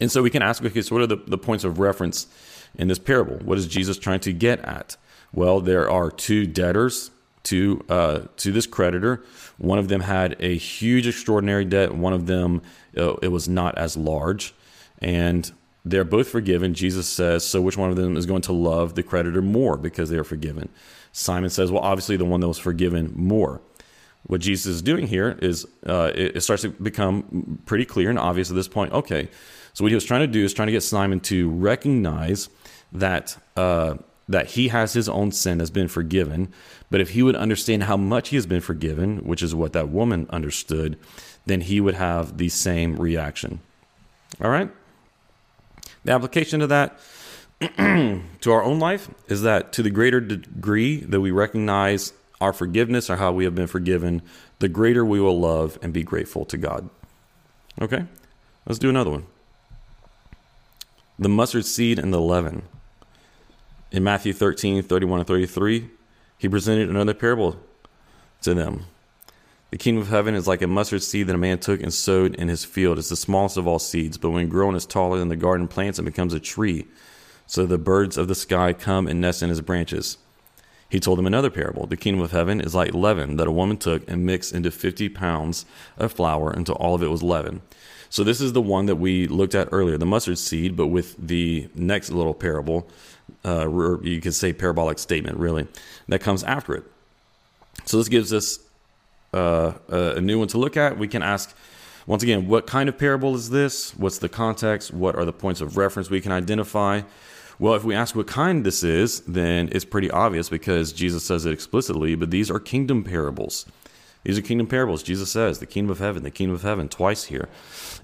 And 0.00 0.10
so 0.10 0.22
we 0.22 0.30
can 0.30 0.42
ask, 0.42 0.64
okay, 0.64 0.82
so 0.82 0.96
what 0.96 1.02
are 1.02 1.06
the, 1.06 1.22
the 1.28 1.38
points 1.38 1.62
of 1.62 1.78
reference 1.78 2.26
in 2.74 2.88
this 2.88 2.98
parable? 2.98 3.36
What 3.44 3.56
is 3.56 3.68
Jesus 3.68 3.98
trying 3.98 4.20
to 4.20 4.32
get 4.32 4.58
at? 4.60 4.96
Well, 5.32 5.60
there 5.60 5.88
are 5.88 6.10
two 6.10 6.44
debtors 6.46 7.12
to 7.44 7.84
uh, 7.88 8.20
to 8.36 8.52
this 8.52 8.66
creditor. 8.66 9.22
One 9.58 9.78
of 9.78 9.88
them 9.88 10.00
had 10.00 10.36
a 10.40 10.56
huge, 10.56 11.06
extraordinary 11.06 11.64
debt. 11.64 11.94
One 11.94 12.12
of 12.12 12.26
them 12.26 12.62
uh, 12.96 13.14
it 13.22 13.28
was 13.28 13.48
not 13.48 13.78
as 13.78 13.96
large, 13.96 14.54
and 14.98 15.50
they're 15.84 16.04
both 16.04 16.28
forgiven. 16.28 16.74
Jesus 16.74 17.08
says, 17.08 17.46
"So 17.46 17.60
which 17.60 17.76
one 17.76 17.90
of 17.90 17.96
them 17.96 18.16
is 18.16 18.26
going 18.26 18.42
to 18.42 18.52
love 18.52 18.94
the 18.94 19.02
creditor 19.02 19.42
more 19.42 19.76
because 19.76 20.10
they 20.10 20.16
are 20.16 20.24
forgiven?" 20.24 20.68
Simon 21.12 21.50
says, 21.50 21.70
"Well, 21.70 21.82
obviously 21.82 22.16
the 22.16 22.24
one 22.24 22.40
that 22.40 22.48
was 22.48 22.58
forgiven 22.58 23.12
more." 23.14 23.60
What 24.26 24.40
Jesus 24.40 24.66
is 24.66 24.82
doing 24.82 25.06
here 25.06 25.38
is 25.42 25.66
uh, 25.86 26.10
it, 26.14 26.36
it 26.36 26.40
starts 26.40 26.62
to 26.62 26.70
become 26.70 27.60
pretty 27.66 27.84
clear 27.84 28.08
and 28.08 28.18
obvious 28.18 28.48
at 28.48 28.56
this 28.56 28.68
point. 28.68 28.92
Okay, 28.92 29.28
so 29.74 29.84
what 29.84 29.90
he 29.90 29.94
was 29.94 30.04
trying 30.04 30.22
to 30.22 30.26
do 30.26 30.42
is 30.42 30.54
trying 30.54 30.66
to 30.66 30.72
get 30.72 30.82
Simon 30.82 31.20
to 31.20 31.50
recognize 31.50 32.48
that 32.92 33.36
uh, 33.56 33.96
that 34.28 34.52
he 34.52 34.68
has 34.68 34.92
his 34.94 35.08
own 35.08 35.32
sin 35.32 35.60
has 35.60 35.70
been 35.70 35.88
forgiven. 35.88 36.52
But 36.90 37.00
if 37.00 37.10
he 37.10 37.22
would 37.22 37.36
understand 37.36 37.84
how 37.84 37.96
much 37.96 38.30
he 38.30 38.36
has 38.36 38.46
been 38.46 38.60
forgiven, 38.60 39.18
which 39.18 39.42
is 39.42 39.54
what 39.54 39.72
that 39.74 39.90
woman 39.90 40.26
understood, 40.30 40.98
then 41.46 41.62
he 41.62 41.80
would 41.80 41.94
have 41.94 42.38
the 42.38 42.48
same 42.48 42.96
reaction. 42.96 43.60
All 44.40 44.50
right? 44.50 44.70
The 46.04 46.12
application 46.12 46.62
of 46.62 46.68
that 46.70 46.98
to 47.60 48.52
our 48.52 48.62
own 48.62 48.78
life 48.78 49.08
is 49.28 49.42
that 49.42 49.72
to 49.72 49.82
the 49.82 49.90
greater 49.90 50.20
degree 50.20 51.00
that 51.00 51.20
we 51.20 51.30
recognize 51.30 52.12
our 52.40 52.52
forgiveness 52.52 53.08
or 53.08 53.16
how 53.16 53.32
we 53.32 53.44
have 53.44 53.54
been 53.54 53.66
forgiven, 53.66 54.22
the 54.58 54.68
greater 54.68 55.04
we 55.04 55.20
will 55.20 55.38
love 55.38 55.78
and 55.82 55.92
be 55.92 56.02
grateful 56.02 56.44
to 56.46 56.56
God. 56.56 56.88
Okay? 57.80 58.04
Let's 58.66 58.78
do 58.78 58.88
another 58.88 59.10
one. 59.10 59.26
the 61.18 61.28
mustard 61.28 61.64
seed 61.64 61.98
and 61.98 62.12
the 62.12 62.20
leaven. 62.20 62.62
In 63.94 64.02
Matthew 64.02 64.32
13, 64.32 64.82
31 64.82 65.20
and 65.20 65.28
33, 65.28 65.88
he 66.36 66.48
presented 66.48 66.90
another 66.90 67.14
parable 67.14 67.56
to 68.42 68.52
them. 68.52 68.86
The 69.70 69.76
kingdom 69.76 70.02
of 70.02 70.08
heaven 70.08 70.34
is 70.34 70.48
like 70.48 70.62
a 70.62 70.66
mustard 70.66 71.04
seed 71.04 71.28
that 71.28 71.36
a 71.36 71.38
man 71.38 71.60
took 71.60 71.80
and 71.80 71.94
sowed 71.94 72.34
in 72.34 72.48
his 72.48 72.64
field. 72.64 72.98
It's 72.98 73.10
the 73.10 73.14
smallest 73.14 73.56
of 73.56 73.68
all 73.68 73.78
seeds, 73.78 74.18
but 74.18 74.30
when 74.30 74.48
grown 74.48 74.74
is 74.74 74.84
taller 74.84 75.20
than 75.20 75.28
the 75.28 75.36
garden 75.36 75.68
plants 75.68 76.00
and 76.00 76.06
becomes 76.06 76.34
a 76.34 76.40
tree. 76.40 76.86
So 77.46 77.66
the 77.66 77.78
birds 77.78 78.16
of 78.16 78.26
the 78.26 78.34
sky 78.34 78.72
come 78.72 79.06
and 79.06 79.20
nest 79.20 79.44
in 79.44 79.48
his 79.48 79.60
branches. 79.60 80.18
He 80.88 80.98
told 80.98 81.16
them 81.16 81.26
another 81.26 81.50
parable. 81.50 81.86
The 81.86 81.96
kingdom 81.96 82.20
of 82.20 82.32
heaven 82.32 82.60
is 82.60 82.74
like 82.74 82.94
leaven 82.94 83.36
that 83.36 83.46
a 83.46 83.52
woman 83.52 83.76
took 83.76 84.10
and 84.10 84.26
mixed 84.26 84.52
into 84.52 84.72
50 84.72 85.08
pounds 85.10 85.66
of 85.98 86.12
flour 86.12 86.50
until 86.50 86.74
all 86.74 86.96
of 86.96 87.02
it 87.04 87.10
was 87.10 87.22
leaven. 87.22 87.62
So 88.10 88.22
this 88.22 88.40
is 88.40 88.52
the 88.52 88.62
one 88.62 88.86
that 88.86 88.96
we 88.96 89.26
looked 89.26 89.56
at 89.56 89.68
earlier, 89.72 89.98
the 89.98 90.06
mustard 90.06 90.38
seed, 90.38 90.76
but 90.76 90.86
with 90.86 91.16
the 91.18 91.68
next 91.74 92.10
little 92.10 92.34
parable, 92.34 92.88
uh, 93.44 93.68
you 94.02 94.20
could 94.20 94.34
say 94.34 94.52
parabolic 94.52 94.98
statement, 94.98 95.38
really, 95.38 95.66
that 96.08 96.20
comes 96.20 96.44
after 96.44 96.74
it. 96.74 96.84
So 97.84 97.98
this 97.98 98.08
gives 98.08 98.32
us 98.32 98.58
uh, 99.32 99.72
a 99.88 100.20
new 100.20 100.38
one 100.38 100.48
to 100.48 100.58
look 100.58 100.76
at. 100.76 100.98
We 100.98 101.08
can 101.08 101.22
ask, 101.22 101.54
once 102.06 102.22
again, 102.22 102.48
what 102.48 102.66
kind 102.66 102.88
of 102.88 102.98
parable 102.98 103.34
is 103.34 103.50
this? 103.50 103.94
What's 103.96 104.18
the 104.18 104.28
context? 104.28 104.92
What 104.92 105.16
are 105.16 105.24
the 105.24 105.32
points 105.32 105.60
of 105.60 105.76
reference 105.76 106.10
we 106.10 106.20
can 106.20 106.32
identify? 106.32 107.02
Well, 107.58 107.74
if 107.74 107.84
we 107.84 107.94
ask 107.94 108.16
what 108.16 108.26
kind 108.26 108.64
this 108.64 108.82
is, 108.82 109.20
then 109.20 109.68
it's 109.72 109.84
pretty 109.84 110.10
obvious 110.10 110.48
because 110.48 110.92
Jesus 110.92 111.24
says 111.24 111.46
it 111.46 111.52
explicitly, 111.52 112.14
but 112.14 112.30
these 112.30 112.50
are 112.50 112.58
kingdom 112.58 113.04
parables. 113.04 113.66
These 114.24 114.38
are 114.38 114.42
kingdom 114.42 114.66
parables. 114.66 115.02
Jesus 115.02 115.30
says 115.30 115.58
the 115.58 115.66
kingdom 115.66 115.90
of 115.90 115.98
heaven, 115.98 116.22
the 116.22 116.30
kingdom 116.30 116.54
of 116.54 116.62
heaven, 116.62 116.88
twice 116.88 117.24
here. 117.24 117.48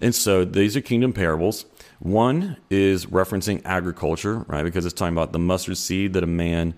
And 0.01 0.15
so 0.15 0.45
these 0.45 0.77
are 0.77 0.81
kingdom 0.81 1.13
parables. 1.13 1.65
One 2.01 2.57
is 2.71 3.07
referencing 3.07 3.61
agriculture, 3.65 4.39
right? 4.49 4.65
Because 4.65 4.87
it's 4.87 4.95
talking 4.95 5.15
about 5.15 5.33
the 5.33 5.39
mustard 5.39 5.77
seed 5.77 6.15
that 6.15 6.25
a 6.25 6.27
man 6.27 6.75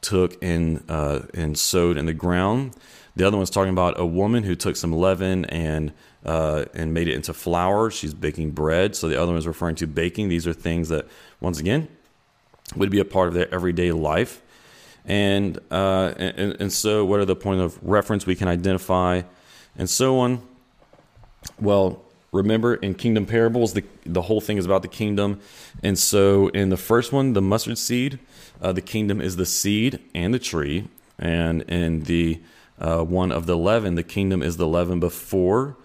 took 0.00 0.42
and 0.42 0.82
uh, 0.88 1.20
and 1.34 1.58
sowed 1.58 1.96
in 1.96 2.06
the 2.06 2.14
ground. 2.14 2.74
The 3.14 3.26
other 3.26 3.36
one's 3.36 3.50
talking 3.50 3.72
about 3.72 3.98
a 4.00 4.06
woman 4.06 4.44
who 4.44 4.54
took 4.54 4.76
some 4.76 4.92
leaven 4.92 5.44
and 5.46 5.92
uh, 6.24 6.66
and 6.74 6.94
made 6.94 7.08
it 7.08 7.14
into 7.14 7.34
flour. 7.34 7.90
She's 7.90 8.14
baking 8.14 8.52
bread. 8.52 8.94
So 8.94 9.08
the 9.08 9.20
other 9.20 9.32
one 9.32 9.38
is 9.38 9.46
referring 9.46 9.74
to 9.76 9.86
baking. 9.86 10.28
These 10.28 10.46
are 10.46 10.52
things 10.52 10.88
that, 10.90 11.06
once 11.40 11.58
again, 11.58 11.88
would 12.76 12.90
be 12.90 13.00
a 13.00 13.04
part 13.04 13.28
of 13.28 13.34
their 13.34 13.52
everyday 13.52 13.90
life. 13.90 14.42
And, 15.04 15.58
uh, 15.72 16.14
and, 16.16 16.60
and 16.60 16.72
so, 16.72 17.04
what 17.04 17.18
are 17.18 17.24
the 17.24 17.34
point 17.34 17.60
of 17.60 17.76
reference 17.82 18.24
we 18.24 18.36
can 18.36 18.46
identify, 18.46 19.22
and 19.76 19.90
so 19.90 20.20
on? 20.20 20.46
Well, 21.60 22.04
remember 22.32 22.74
in 22.74 22.94
kingdom 22.94 23.26
parables, 23.26 23.74
the 23.74 23.84
the 24.04 24.22
whole 24.22 24.40
thing 24.40 24.56
is 24.56 24.64
about 24.64 24.82
the 24.82 24.88
kingdom, 24.88 25.40
and 25.82 25.98
so 25.98 26.48
in 26.48 26.70
the 26.70 26.76
first 26.76 27.12
one, 27.12 27.34
the 27.34 27.42
mustard 27.42 27.78
seed, 27.78 28.18
uh, 28.60 28.72
the 28.72 28.80
kingdom 28.80 29.20
is 29.20 29.36
the 29.36 29.46
seed 29.46 30.00
and 30.14 30.32
the 30.32 30.38
tree, 30.38 30.88
and 31.18 31.62
in 31.62 32.04
the 32.04 32.40
uh, 32.78 33.02
one 33.02 33.30
of 33.30 33.46
the 33.46 33.56
leaven, 33.56 33.94
the 33.94 34.02
kingdom 34.02 34.42
is 34.42 34.56
the 34.56 34.66
leaven 34.66 34.98
before 34.98 35.76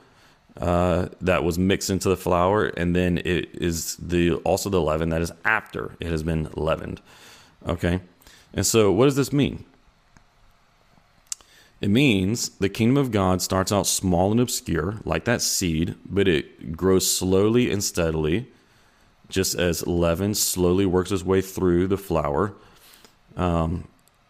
uh, 0.60 1.08
that 1.22 1.44
was 1.44 1.60
mixed 1.60 1.90
into 1.90 2.10
the 2.10 2.18
flour, 2.18 2.66
and 2.66 2.96
then 2.96 3.20
it 3.20 3.50
is 3.54 3.96
the 3.98 4.34
also 4.38 4.70
the 4.70 4.82
leaven 4.82 5.10
that 5.10 5.22
is 5.22 5.32
after 5.46 5.96
it 6.00 6.08
has 6.08 6.24
been 6.24 6.50
leavened. 6.56 7.02
Okay. 7.68 8.02
And 8.54 8.66
so, 8.66 8.92
what 8.92 9.06
does 9.06 9.16
this 9.16 9.34
mean? 9.34 9.66
It 11.80 11.90
means 11.90 12.50
the 12.50 12.70
kingdom 12.70 12.98
of 12.98 13.12
God 13.12 13.42
starts 13.42 13.72
out 13.72 13.86
small 13.86 14.32
and 14.32 14.40
obscure, 14.40 14.96
like 15.06 15.26
that 15.26 15.42
seed, 15.42 15.96
but 16.06 16.28
it 16.28 16.76
grows 16.76 17.10
slowly 17.10 17.72
and 17.72 17.84
steadily, 17.84 18.48
just 19.30 19.56
as 19.56 19.86
leaven 19.86 20.34
slowly 20.34 20.86
works 20.86 21.12
its 21.12 21.24
way 21.24 21.42
through 21.42 21.88
the 21.88 21.98
flour. 21.98 22.54
Um, 23.36 23.88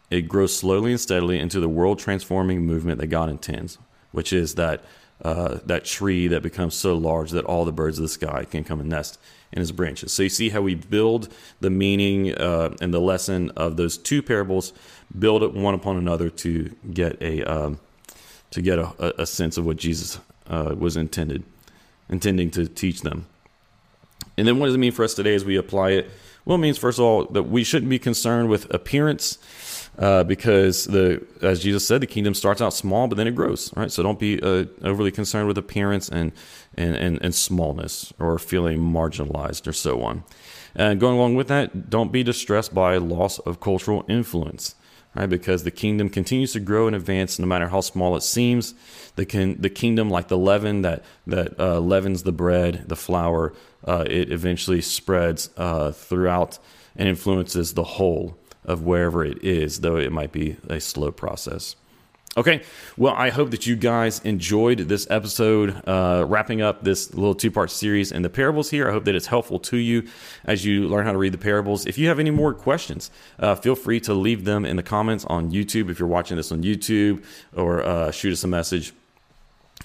it 0.09 0.23
grows 0.23 0.57
slowly 0.57 0.91
and 0.91 0.99
steadily 0.99 1.39
into 1.39 1.59
the 1.59 1.69
world 1.69 1.99
transforming 1.99 2.65
movement 2.65 2.99
that 2.99 3.07
God 3.07 3.29
intends, 3.29 3.77
which 4.11 4.33
is 4.33 4.55
that 4.55 4.83
uh, 5.23 5.59
that 5.65 5.85
tree 5.85 6.27
that 6.27 6.43
becomes 6.43 6.75
so 6.75 6.95
large 6.95 7.31
that 7.31 7.45
all 7.45 7.65
the 7.65 7.71
birds 7.71 7.97
of 7.97 8.03
the 8.03 8.09
sky 8.09 8.45
can 8.45 8.63
come 8.63 8.79
and 8.79 8.89
nest 8.89 9.19
in 9.51 9.61
its 9.61 9.71
branches. 9.71 10.13
So 10.13 10.23
you 10.23 10.29
see 10.29 10.49
how 10.49 10.61
we 10.61 10.75
build 10.75 11.33
the 11.59 11.69
meaning 11.69 12.35
uh, 12.35 12.75
and 12.81 12.93
the 12.93 12.99
lesson 12.99 13.51
of 13.51 13.77
those 13.77 13.97
two 13.97 14.21
parables, 14.21 14.73
build 15.17 15.43
it 15.43 15.53
one 15.53 15.73
upon 15.73 15.97
another 15.97 16.29
to 16.29 16.75
get 16.93 17.21
a 17.21 17.43
um, 17.43 17.79
to 18.51 18.61
get 18.61 18.79
a, 18.79 19.21
a, 19.21 19.25
sense 19.25 19.57
of 19.57 19.65
what 19.65 19.75
Jesus 19.75 20.19
uh, 20.47 20.73
was 20.77 20.95
intended 20.95 21.43
intending 22.09 22.49
to 22.51 22.67
teach 22.67 23.01
them. 23.01 23.25
And 24.37 24.47
then 24.47 24.59
what 24.59 24.67
does 24.67 24.75
it 24.75 24.79
mean 24.79 24.93
for 24.93 25.03
us 25.03 25.13
today 25.13 25.35
as 25.35 25.43
we 25.43 25.57
apply 25.57 25.91
it? 25.91 26.09
Well, 26.45 26.55
it 26.55 26.61
means 26.61 26.77
first 26.77 26.99
of 26.99 27.05
all 27.05 27.25
that 27.25 27.43
we 27.43 27.63
shouldn't 27.63 27.89
be 27.89 27.99
concerned 27.99 28.49
with 28.49 28.73
appearance 28.73 29.37
uh, 29.97 30.23
because 30.23 30.85
the 30.85 31.25
as 31.41 31.61
Jesus 31.61 31.87
said, 31.87 32.01
the 32.01 32.07
kingdom 32.07 32.33
starts 32.33 32.61
out 32.61 32.73
small, 32.73 33.07
but 33.07 33.15
then 33.15 33.27
it 33.27 33.35
grows. 33.35 33.73
Right, 33.75 33.91
so 33.91 34.03
don't 34.03 34.19
be 34.19 34.41
uh, 34.41 34.65
overly 34.83 35.11
concerned 35.11 35.47
with 35.47 35.57
appearance 35.57 36.09
and, 36.09 36.31
and 36.75 36.95
and 36.95 37.19
and 37.21 37.33
smallness 37.33 38.13
or 38.19 38.37
feeling 38.37 38.79
marginalized 38.79 39.67
or 39.67 39.73
so 39.73 40.03
on. 40.03 40.23
And 40.75 40.99
going 40.99 41.17
along 41.17 41.35
with 41.35 41.47
that, 41.47 41.89
don't 41.89 42.11
be 42.11 42.23
distressed 42.23 42.73
by 42.73 42.97
loss 42.97 43.39
of 43.39 43.59
cultural 43.59 44.05
influence. 44.07 44.75
Right, 45.15 45.27
because 45.27 45.63
the 45.63 45.71
kingdom 45.71 46.09
continues 46.09 46.53
to 46.53 46.59
grow 46.59 46.85
and 46.85 46.95
advance 46.95 47.39
no 47.39 47.47
matter 47.47 47.69
how 47.69 47.81
small 47.81 48.15
it 48.15 48.21
seems. 48.21 48.75
The, 49.15 49.25
can, 49.25 49.59
the 49.59 49.69
kingdom, 49.69 50.11
like 50.11 50.27
the 50.27 50.37
leaven 50.37 50.83
that, 50.83 51.03
that 51.25 51.59
uh, 51.59 51.79
leavens 51.79 52.21
the 52.21 52.31
bread, 52.31 52.83
the 52.87 52.95
flour, 52.95 53.53
uh, 53.83 54.03
it 54.07 54.31
eventually 54.31 54.79
spreads 54.79 55.49
uh, 55.57 55.91
throughout 55.91 56.59
and 56.95 57.09
influences 57.09 57.73
the 57.73 57.83
whole 57.83 58.37
of 58.67 58.83
wherever 58.83 59.23
it 59.25 59.43
is, 59.43 59.79
though 59.81 59.97
it 59.97 60.11
might 60.11 60.31
be 60.31 60.57
a 60.69 60.79
slow 60.79 61.11
process. 61.11 61.75
Okay, 62.37 62.61
well, 62.97 63.15
I 63.17 63.31
hope 63.31 63.49
that 63.49 63.65
you 63.65 63.75
guys 63.75 64.19
enjoyed 64.19 64.77
this 64.77 65.07
episode, 65.09 65.81
uh, 65.87 66.23
wrapping 66.27 66.61
up 66.61 66.83
this 66.83 67.11
little 67.15 67.33
two 67.33 67.49
part 67.49 67.71
series 67.71 68.11
and 68.11 68.23
the 68.23 68.29
parables 68.29 68.69
here. 68.69 68.87
I 68.87 68.91
hope 68.91 69.05
that 69.05 69.15
it's 69.15 69.25
helpful 69.25 69.57
to 69.61 69.77
you 69.77 70.07
as 70.45 70.63
you 70.63 70.87
learn 70.87 71.07
how 71.07 71.13
to 71.13 71.17
read 71.17 71.33
the 71.33 71.39
parables. 71.39 71.87
If 71.87 71.97
you 71.97 72.09
have 72.09 72.19
any 72.19 72.29
more 72.29 72.53
questions, 72.53 73.09
uh, 73.39 73.55
feel 73.55 73.73
free 73.73 73.99
to 74.01 74.13
leave 74.13 74.43
them 74.45 74.65
in 74.65 74.75
the 74.75 74.83
comments 74.83 75.25
on 75.25 75.51
YouTube 75.51 75.89
if 75.89 75.97
you're 75.97 76.07
watching 76.07 76.37
this 76.37 76.51
on 76.51 76.61
YouTube 76.61 77.23
or 77.55 77.81
uh, 77.81 78.11
shoot 78.11 78.33
us 78.33 78.43
a 78.43 78.47
message 78.47 78.93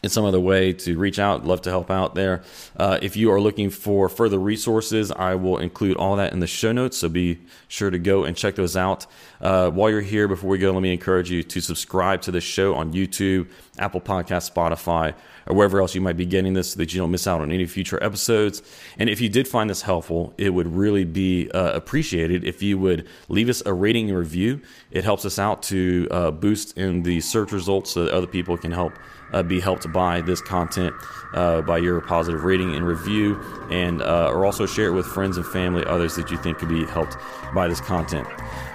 in 0.02 0.10
some 0.10 0.24
other 0.24 0.40
way 0.40 0.72
to 0.72 0.98
reach 0.98 1.18
out. 1.18 1.46
Love 1.46 1.62
to 1.62 1.70
help 1.70 1.90
out 1.90 2.14
there. 2.14 2.42
Uh, 2.76 2.98
if 3.00 3.16
you 3.16 3.30
are 3.30 3.40
looking 3.40 3.70
for 3.70 4.08
further 4.08 4.38
resources, 4.38 5.12
I 5.12 5.36
will 5.36 5.58
include 5.58 5.96
all 5.96 6.16
that 6.16 6.32
in 6.32 6.40
the 6.40 6.46
show 6.46 6.72
notes. 6.72 6.98
So 6.98 7.08
be 7.08 7.38
sure 7.68 7.90
to 7.90 7.98
go 7.98 8.24
and 8.24 8.36
check 8.36 8.56
those 8.56 8.76
out. 8.76 9.06
Uh, 9.40 9.70
while 9.70 9.90
you're 9.90 10.00
here, 10.00 10.26
before 10.26 10.50
we 10.50 10.58
go, 10.58 10.72
let 10.72 10.82
me 10.82 10.92
encourage 10.92 11.30
you 11.30 11.42
to 11.42 11.60
subscribe 11.60 12.22
to 12.22 12.30
this 12.30 12.44
show 12.44 12.74
on 12.74 12.92
YouTube, 12.92 13.48
Apple 13.78 14.00
Podcast, 14.00 14.52
Spotify, 14.52 15.14
or 15.46 15.56
wherever 15.56 15.80
else 15.80 15.94
you 15.94 16.00
might 16.00 16.16
be 16.16 16.26
getting 16.26 16.52
this 16.52 16.72
so 16.72 16.78
that 16.78 16.92
you 16.92 17.00
don't 17.00 17.10
miss 17.10 17.26
out 17.26 17.40
on 17.40 17.52
any 17.52 17.66
future 17.66 18.02
episodes. 18.02 18.62
And 18.98 19.08
if 19.08 19.20
you 19.20 19.28
did 19.28 19.46
find 19.48 19.70
this 19.70 19.82
helpful, 19.82 20.34
it 20.36 20.50
would 20.50 20.68
really 20.68 21.04
be 21.04 21.50
uh, 21.50 21.72
appreciated 21.72 22.44
if 22.44 22.62
you 22.62 22.78
would 22.78 23.06
leave 23.28 23.48
us 23.48 23.62
a 23.66 23.72
rating 23.72 24.08
and 24.08 24.18
review. 24.18 24.60
It 24.90 25.04
helps 25.04 25.24
us 25.24 25.38
out 25.38 25.62
to 25.64 26.08
uh, 26.10 26.30
boost 26.30 26.76
in 26.76 27.02
the 27.02 27.20
search 27.20 27.52
results 27.52 27.92
so 27.92 28.04
that 28.04 28.12
other 28.12 28.26
people 28.26 28.56
can 28.56 28.72
help 28.72 28.92
uh, 29.32 29.42
be 29.42 29.60
helped 29.60 29.90
by 29.92 30.20
this 30.20 30.40
content 30.40 30.94
uh, 31.34 31.62
by 31.62 31.78
your 31.78 32.00
positive 32.00 32.44
rating 32.44 32.74
and 32.74 32.86
review, 32.86 33.40
and 33.70 34.02
uh, 34.02 34.30
or 34.30 34.44
also 34.44 34.66
share 34.66 34.86
it 34.86 34.92
with 34.92 35.06
friends 35.06 35.36
and 35.36 35.46
family, 35.46 35.84
others 35.86 36.14
that 36.16 36.30
you 36.30 36.36
think 36.38 36.58
could 36.58 36.68
be 36.68 36.84
helped 36.84 37.16
by 37.54 37.68
this 37.68 37.80
content. 37.80 38.26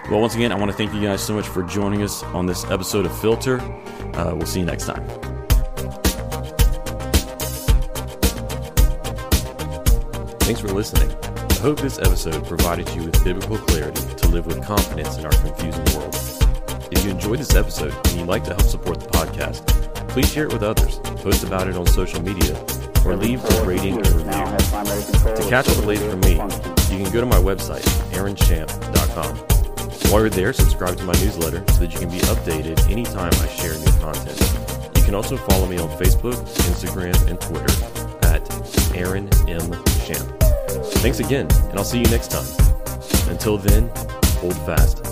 Well, 0.10 0.22
once 0.22 0.36
again, 0.36 0.52
I 0.52 0.56
want 0.56 0.72
to 0.72 0.78
thank 0.78 0.94
you 0.94 1.02
guys 1.02 1.22
so 1.22 1.34
much 1.34 1.48
for 1.48 1.64
joining 1.64 2.02
us 2.02 2.24
on 2.24 2.46
this 2.46 2.64
episode 2.66 3.06
of 3.06 3.20
Filter. 3.20 3.60
Uh, 3.60 4.34
we'll 4.36 4.46
see 4.46 4.60
you 4.60 4.66
next 4.66 4.86
time. 4.86 5.06
Thanks 10.40 10.62
for 10.62 10.70
listening. 10.70 11.12
I 11.58 11.60
hope 11.60 11.80
this 11.80 12.00
episode 12.00 12.46
provided 12.48 12.88
you 12.96 13.04
with 13.04 13.22
biblical 13.24 13.58
clarity 13.58 14.02
to 14.16 14.28
live 14.30 14.46
with 14.46 14.64
confidence 14.64 15.18
in 15.18 15.26
our 15.26 15.32
confusing 15.32 15.84
world. 15.98 16.17
You 17.08 17.14
enjoyed 17.14 17.40
this 17.40 17.56
episode 17.56 17.94
and 17.94 18.20
you'd 18.20 18.28
like 18.28 18.44
to 18.44 18.50
help 18.50 18.64
support 18.64 19.00
the 19.00 19.08
podcast, 19.08 19.66
please 20.10 20.30
share 20.30 20.44
it 20.48 20.52
with 20.52 20.62
others, 20.62 21.00
post 21.24 21.42
about 21.46 21.70
it 21.70 21.78
on 21.78 21.86
social 21.88 22.22
media, 22.22 22.54
or 23.06 23.16
leave 23.16 23.42
a 23.46 23.64
rating 23.64 23.96
and 23.96 24.08
review. 24.08 24.34
To 24.34 25.48
catch 25.50 25.70
all 25.70 25.76
the 25.76 25.86
latest 25.88 26.10
from 26.10 26.20
me, 26.20 26.34
you 26.34 27.02
can 27.02 27.10
go 27.14 27.22
to 27.22 27.26
my 27.26 27.38
website, 27.38 27.84
aaronshamp.com. 28.12 29.38
While 30.12 30.20
you're 30.20 30.30
there, 30.30 30.52
subscribe 30.52 30.98
to 30.98 31.06
my 31.06 31.14
newsletter 31.14 31.64
so 31.72 31.80
that 31.80 31.94
you 31.94 32.00
can 32.00 32.10
be 32.10 32.20
updated 32.28 32.92
anytime 32.92 33.32
I 33.36 33.48
share 33.56 33.76
new 33.76 34.00
content. 34.02 34.38
You 34.98 35.04
can 35.04 35.16
also 35.16 35.38
follow 35.38 35.66
me 35.66 35.78
on 35.78 35.88
Facebook, 35.92 36.36
Instagram, 36.68 37.16
and 37.30 37.40
Twitter 37.40 37.72
at 38.28 38.44
Aaron 38.94 39.30
M. 39.48 39.72
Shamp. 40.04 40.28
Thanks 41.00 41.22
again, 41.22 41.48
and 41.70 41.80
I'll 41.80 41.86
see 41.86 42.00
you 42.00 42.08
next 42.08 42.32
time. 42.32 42.46
Until 43.30 43.58
then, 43.58 43.90
hold 44.42 44.58
fast. 44.66 45.08